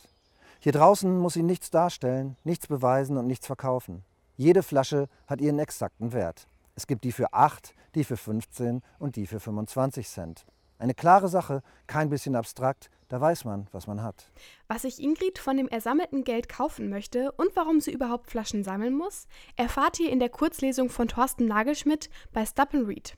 Hier 0.59 0.71
draußen 0.71 1.19
muss 1.19 1.33
sie 1.33 1.43
nichts 1.43 1.69
darstellen, 1.69 2.37
nichts 2.43 2.67
beweisen 2.67 3.17
und 3.17 3.27
nichts 3.27 3.45
verkaufen. 3.45 4.03
Jede 4.35 4.63
Flasche 4.63 5.09
hat 5.27 5.41
ihren 5.41 5.59
exakten 5.59 6.11
Wert. 6.11 6.47
Es 6.75 6.87
gibt 6.87 7.03
die 7.03 7.11
für 7.11 7.33
8, 7.33 7.75
die 7.93 8.03
für 8.03 8.17
15 8.17 8.81
und 8.97 9.15
die 9.15 9.27
für 9.27 9.39
25 9.39 10.09
Cent. 10.09 10.45
Eine 10.83 10.93
klare 10.93 11.29
Sache, 11.29 11.63
kein 11.87 12.09
bisschen 12.09 12.35
abstrakt, 12.35 12.89
da 13.07 13.21
weiß 13.21 13.45
man, 13.45 13.67
was 13.71 13.87
man 13.87 14.03
hat. 14.03 14.29
Was 14.67 14.81
sich 14.81 15.01
Ingrid 15.01 15.39
von 15.39 15.55
dem 15.55 15.69
ersammelten 15.69 16.25
Geld 16.25 16.49
kaufen 16.49 16.89
möchte 16.89 17.31
und 17.37 17.55
warum 17.55 17.79
sie 17.79 17.93
überhaupt 17.93 18.29
Flaschen 18.29 18.65
sammeln 18.65 18.93
muss, 18.93 19.29
erfahrt 19.55 19.97
ihr 20.01 20.11
in 20.11 20.19
der 20.19 20.27
Kurzlesung 20.27 20.89
von 20.89 21.07
Thorsten 21.07 21.45
Nagelschmidt 21.45 22.09
bei 22.33 22.45
Stop 22.45 22.73
and 22.73 22.85
Read. 22.85 23.15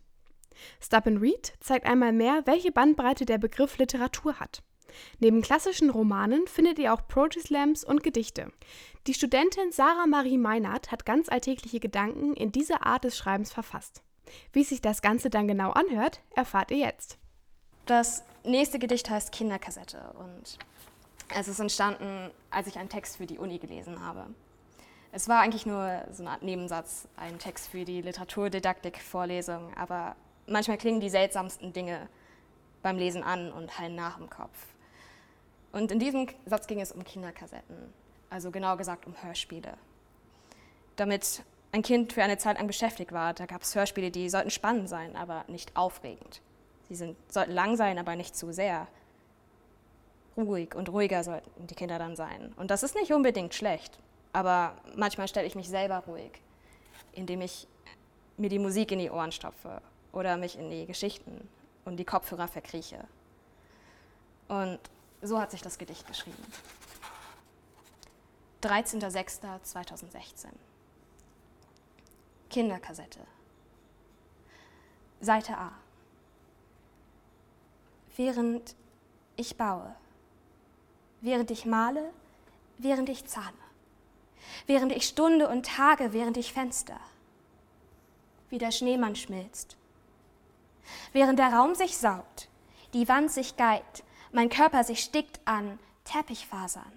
Stop 0.79 1.07
and 1.07 1.19
Read 1.19 1.53
zeigt 1.59 1.87
einmal 1.87 2.13
mehr, 2.13 2.43
welche 2.45 2.71
Bandbreite 2.71 3.25
der 3.25 3.39
Begriff 3.39 3.79
Literatur 3.79 4.39
hat. 4.39 4.61
Neben 5.17 5.41
klassischen 5.41 5.89
Romanen 5.89 6.45
findet 6.45 6.77
ihr 6.77 6.93
auch 6.93 7.07
Poetry 7.07 7.41
Slams 7.41 7.83
und 7.83 8.03
Gedichte. 8.03 8.51
Die 9.07 9.15
Studentin 9.15 9.71
Sarah 9.71 10.05
Marie 10.05 10.37
Meinert 10.37 10.91
hat 10.91 11.07
ganz 11.07 11.29
alltägliche 11.29 11.79
Gedanken 11.79 12.35
in 12.35 12.51
dieser 12.51 12.85
Art 12.85 13.05
des 13.05 13.17
Schreibens 13.17 13.51
verfasst. 13.51 14.03
Wie 14.53 14.63
sich 14.63 14.81
das 14.81 15.01
Ganze 15.01 15.31
dann 15.31 15.47
genau 15.47 15.71
anhört, 15.71 16.21
erfahrt 16.35 16.69
ihr 16.69 16.77
jetzt. 16.77 17.17
Das 17.85 18.23
nächste 18.43 18.79
Gedicht 18.79 19.11
heißt 19.11 19.31
Kinderkassette 19.31 19.99
und 20.17 20.57
es 21.35 21.47
ist 21.47 21.59
entstanden, 21.59 22.31
als 22.49 22.65
ich 22.65 22.79
einen 22.79 22.89
Text 22.89 23.17
für 23.17 23.27
die 23.27 23.37
Uni 23.37 23.59
gelesen 23.59 24.03
habe. 24.03 24.25
Es 25.11 25.29
war 25.29 25.41
eigentlich 25.41 25.67
nur 25.67 26.03
so 26.11 26.23
eine 26.23 26.31
Art 26.31 26.41
Nebensatz, 26.41 27.07
ein 27.15 27.37
Text 27.37 27.67
für 27.67 27.85
die 27.85 28.01
Literaturdidaktik-Vorlesung, 28.01 29.71
aber 29.75 30.15
manchmal 30.47 30.79
klingen 30.79 30.99
die 30.99 31.11
seltsamsten 31.11 31.73
Dinge 31.73 32.09
beim 32.81 32.97
Lesen 32.97 33.21
an 33.21 33.51
und 33.51 33.77
hallen 33.77 33.93
nach 33.93 34.19
im 34.19 34.31
Kopf. 34.31 34.57
Und 35.71 35.91
in 35.91 35.99
diesem 35.99 36.27
Satz 36.47 36.65
ging 36.65 36.81
es 36.81 36.91
um 36.91 37.03
Kinderkassetten, 37.03 37.93
also 38.31 38.49
genau 38.49 38.77
gesagt 38.77 39.05
um 39.05 39.13
Hörspiele. 39.21 39.77
Damit 40.95 41.43
ein 41.71 41.83
Kind 41.83 42.13
für 42.13 42.23
eine 42.23 42.39
Zeit 42.39 42.57
lang 42.57 42.65
beschäftigt 42.65 43.11
war, 43.11 43.35
da 43.35 43.45
gab 43.45 43.61
es 43.61 43.75
Hörspiele, 43.75 44.09
die 44.09 44.27
sollten 44.27 44.49
spannend 44.49 44.89
sein, 44.89 45.15
aber 45.15 45.45
nicht 45.47 45.75
aufregend. 45.77 46.41
Sie 46.89 46.95
sind, 46.95 47.17
sollten 47.31 47.51
lang 47.51 47.77
sein, 47.77 47.97
aber 47.97 48.15
nicht 48.15 48.35
zu 48.35 48.53
sehr. 48.53 48.87
Ruhig 50.37 50.75
und 50.75 50.89
ruhiger 50.89 51.23
sollten 51.23 51.67
die 51.67 51.75
Kinder 51.75 51.97
dann 51.97 52.15
sein. 52.15 52.53
Und 52.57 52.69
das 52.69 52.83
ist 52.83 52.95
nicht 52.95 53.13
unbedingt 53.13 53.53
schlecht, 53.53 53.97
aber 54.33 54.75
manchmal 54.95 55.27
stelle 55.27 55.47
ich 55.47 55.55
mich 55.55 55.69
selber 55.69 56.03
ruhig, 56.07 56.31
indem 57.13 57.41
ich 57.41 57.67
mir 58.37 58.49
die 58.49 58.59
Musik 58.59 58.91
in 58.91 58.99
die 58.99 59.09
Ohren 59.09 59.31
stopfe 59.31 59.81
oder 60.11 60.35
mich 60.37 60.57
in 60.59 60.69
die 60.69 60.85
Geschichten 60.85 61.47
und 61.85 61.97
die 61.97 62.05
Kopfhörer 62.05 62.47
verkrieche. 62.47 63.05
Und 64.47 64.79
so 65.21 65.39
hat 65.39 65.51
sich 65.51 65.61
das 65.61 65.77
Gedicht 65.77 66.05
geschrieben. 66.05 66.43
13.06.2016 68.61 70.47
Kinderkassette 72.49 73.19
Seite 75.21 75.57
A 75.57 75.71
Während 78.15 78.75
ich 79.35 79.57
baue, 79.57 79.95
während 81.21 81.51
ich 81.51 81.65
male, 81.65 82.13
während 82.77 83.09
ich 83.09 83.25
zahne, 83.25 83.51
während 84.67 84.91
ich 84.91 85.05
Stunde 85.07 85.49
und 85.49 85.65
Tage, 85.65 86.13
während 86.13 86.37
ich 86.37 86.53
Fenster, 86.53 86.99
wie 88.49 88.57
der 88.57 88.71
Schneemann 88.71 89.15
schmilzt, 89.15 89.75
während 91.13 91.39
der 91.39 91.53
Raum 91.53 91.75
sich 91.75 91.97
saugt, 91.97 92.47
die 92.93 93.07
Wand 93.09 93.31
sich 93.31 93.57
geilt, 93.57 94.03
mein 94.31 94.49
Körper 94.49 94.83
sich 94.83 95.01
stickt 95.01 95.39
an 95.45 95.79
Teppichfasern. 96.05 96.91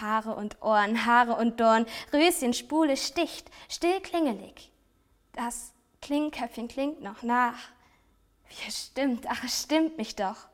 Haare 0.00 0.34
und 0.34 0.62
Ohren, 0.62 1.06
Haare 1.06 1.34
und 1.34 1.60
Dorn, 1.60 1.86
Röschen, 2.12 2.54
Spule 2.54 2.96
sticht, 2.96 3.50
still 3.68 4.00
klingelig. 4.00 4.70
Das 5.32 5.72
Klingköpfchen 6.00 6.68
klingt 6.68 7.02
noch 7.02 7.22
nach. 7.22 7.58
Es 8.66 8.86
stimmt, 8.86 9.26
ach, 9.28 9.44
es 9.44 9.62
stimmt 9.62 9.96
mich 9.96 10.14
doch. 10.14 10.48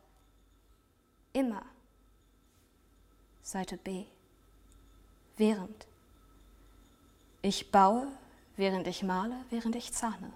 Immer. 1.32 1.62
Seite 3.42 3.76
B. 3.76 4.04
Während. 5.37 5.87
Ich 7.42 7.70
baue, 7.70 8.08
während 8.56 8.87
ich 8.87 9.02
male, 9.02 9.37
während 9.50 9.76
ich 9.76 9.92
zahne. 9.92 10.32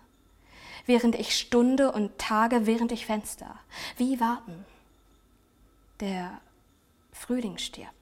Während 0.87 1.15
ich 1.15 1.37
Stunde 1.37 1.93
und 1.93 2.19
Tage, 2.19 2.67
während 2.67 2.91
ich 2.91 3.07
Fenster. 3.07 3.59
Wie 3.97 4.19
warten. 4.19 4.65
Der 6.01 6.41
Frühling 7.13 7.59
stirbt. 7.59 8.02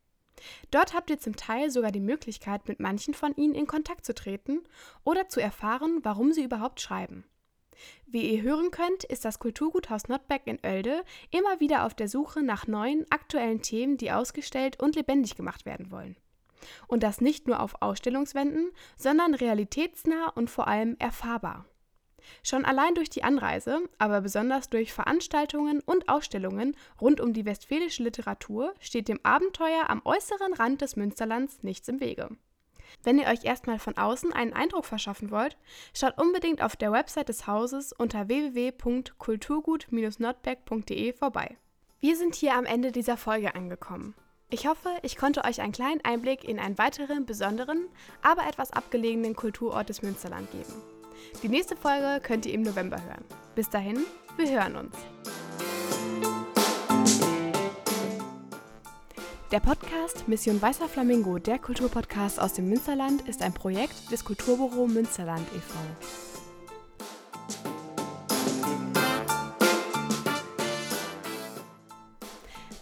Dort 0.70 0.94
habt 0.94 1.10
ihr 1.10 1.20
zum 1.20 1.36
Teil 1.36 1.72
sogar 1.72 1.92
die 1.92 2.00
Möglichkeit, 2.00 2.68
mit 2.68 2.80
manchen 2.80 3.16
von 3.16 3.36
ihnen 3.36 3.56
in 3.56 3.66
Kontakt 3.66 4.06
zu 4.06 4.14
treten 4.14 4.60
oder 5.04 5.28
zu 5.28 5.42
erfahren, 5.42 6.02
warum 6.04 6.32
sie 6.32 6.44
überhaupt 6.44 6.80
schreiben. 6.80 7.26
Wie 8.06 8.36
ihr 8.36 8.44
hören 8.44 8.70
könnt, 8.70 9.04
ist 9.04 9.26
das 9.26 9.40
Kulturguthaus 9.40 10.10
Notbeck 10.10 10.44
in 10.46 10.60
Oelde 10.64 11.04
immer 11.32 11.60
wieder 11.60 11.86
auf 11.86 11.96
der 11.96 12.08
Suche 12.08 12.44
nach 12.44 12.68
neuen, 12.68 13.08
aktuellen 13.10 13.64
Themen, 13.64 13.98
die 13.98 14.12
ausgestellt 14.12 14.80
und 14.80 14.96
lebendig 14.96 15.36
gemacht 15.36 15.66
werden 15.66 15.90
wollen. 15.90 16.18
Und 16.88 17.04
das 17.04 17.22
nicht 17.22 17.48
nur 17.48 17.60
auf 17.60 17.82
Ausstellungswänden, 17.82 18.72
sondern 18.98 19.34
realitätsnah 19.34 20.30
und 20.30 20.50
vor 20.50 20.67
allem 20.67 20.95
erfahrbar. 21.00 21.65
Schon 22.43 22.65
allein 22.65 22.95
durch 22.95 23.10
die 23.10 23.24
Anreise, 23.24 23.82
aber 23.98 24.19
besonders 24.22 24.69
durch 24.69 24.93
Veranstaltungen 24.93 25.80
und 25.82 26.10
Ausstellungen 26.10 26.76
rund 27.02 27.22
um 27.22 27.34
die 27.34 27.45
westfälische 27.45 28.04
Literatur 28.04 28.76
steht 28.80 29.08
dem 29.08 29.19
Abenteuer 29.24 29.89
am 29.89 30.04
äußeren 30.06 30.54
Rand 30.54 30.82
des 30.82 30.95
Münsterlands 30.95 31.63
nichts 31.63 31.88
im 31.88 32.00
Wege. 32.00 32.30
Wenn 33.04 33.19
ihr 33.19 33.28
euch 33.28 33.45
erstmal 33.45 33.78
von 33.80 33.98
außen 33.98 34.34
einen 34.34 34.54
Eindruck 34.54 34.86
verschaffen 34.86 35.32
wollt, 35.32 35.58
schaut 35.93 36.19
unbedingt 36.19 36.62
auf 36.63 36.76
der 36.76 36.91
Website 36.91 37.30
des 37.30 37.48
Hauses 37.48 37.93
unter 37.93 38.28
www.kulturgut-nordberg.de 38.28 41.13
vorbei. 41.13 41.58
Wir 42.00 42.15
sind 42.15 42.36
hier 42.36 42.54
am 42.56 42.65
Ende 42.65 42.91
dieser 42.91 43.17
Folge 43.17 43.56
angekommen. 43.56 44.13
Ich 44.52 44.66
hoffe, 44.66 44.90
ich 45.04 45.16
konnte 45.16 45.44
euch 45.44 45.62
einen 45.62 45.74
kleinen 45.74 46.04
Einblick 46.04 46.44
in 46.44 46.58
einen 46.58 46.80
weiteren, 46.80 47.28
besonderen, 47.28 47.88
aber 48.24 48.48
etwas 48.48 48.74
abgelegenen 48.74 49.36
Kulturort 49.36 49.90
des 49.90 50.02
Münsterland 50.02 50.50
geben. 50.52 50.74
Die 51.44 51.50
nächste 51.50 51.76
Folge 51.76 52.20
könnt 52.24 52.48
ihr 52.48 52.54
im 52.56 52.64
November 52.64 52.98
hören. 53.00 53.24
Bis 53.54 53.70
dahin, 53.70 54.00
wir 54.38 54.50
hören 54.50 54.76
uns. 54.76 54.96
Der 59.52 59.60
Podcast 59.60 60.28
Mission 60.28 60.60
Weißer 60.60 60.90
Flamingo, 60.90 61.38
der 61.38 61.60
Kulturpodcast 61.60 62.40
aus 62.40 62.54
dem 62.54 62.70
Münsterland, 62.70 63.28
ist 63.28 63.44
ein 63.44 63.54
Projekt 63.54 64.12
des 64.12 64.26
Kulturbüro 64.26 64.88
Münsterland 64.88 65.48
e.V. 65.56 66.29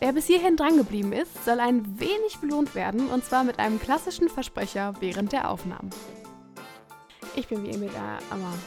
Wer 0.08 0.14
bis 0.14 0.28
hierhin 0.28 0.56
drangeblieben 0.56 1.12
ist, 1.12 1.44
soll 1.44 1.60
ein 1.60 2.00
wenig 2.00 2.38
belohnt 2.40 2.76
werden 2.76 3.10
und 3.10 3.26
zwar 3.26 3.44
mit 3.44 3.60
einem 3.60 3.78
klassischen 3.78 4.30
Versprecher 4.30 4.94
während 5.02 5.34
der 5.34 5.52
Aufnahmen. 5.52 5.90
Ich 7.36 7.50
bin 7.50 7.62
wie 7.64 7.72
immer 7.72 7.88
der 7.88 8.20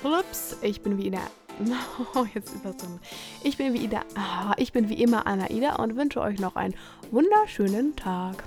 Ups, 0.04 0.58
ich 0.60 0.82
bin 0.82 0.98
wie 0.98 1.06
in 1.06 1.12
der 1.12 1.22
Oh, 2.14 2.26
jetzt 2.34 2.54
überzogen. 2.54 3.00
Ich 3.42 3.56
bin 3.56 3.72
wie 3.72 3.78
Ida, 3.78 4.02
ah, 4.16 4.52
ich 4.58 4.74
bin 4.74 4.90
wie 4.90 5.02
immer 5.02 5.26
Anaida 5.26 5.76
und 5.76 5.96
wünsche 5.96 6.20
euch 6.20 6.38
noch 6.40 6.56
einen 6.56 6.74
wunderschönen 7.10 7.96
Tag. 7.96 8.44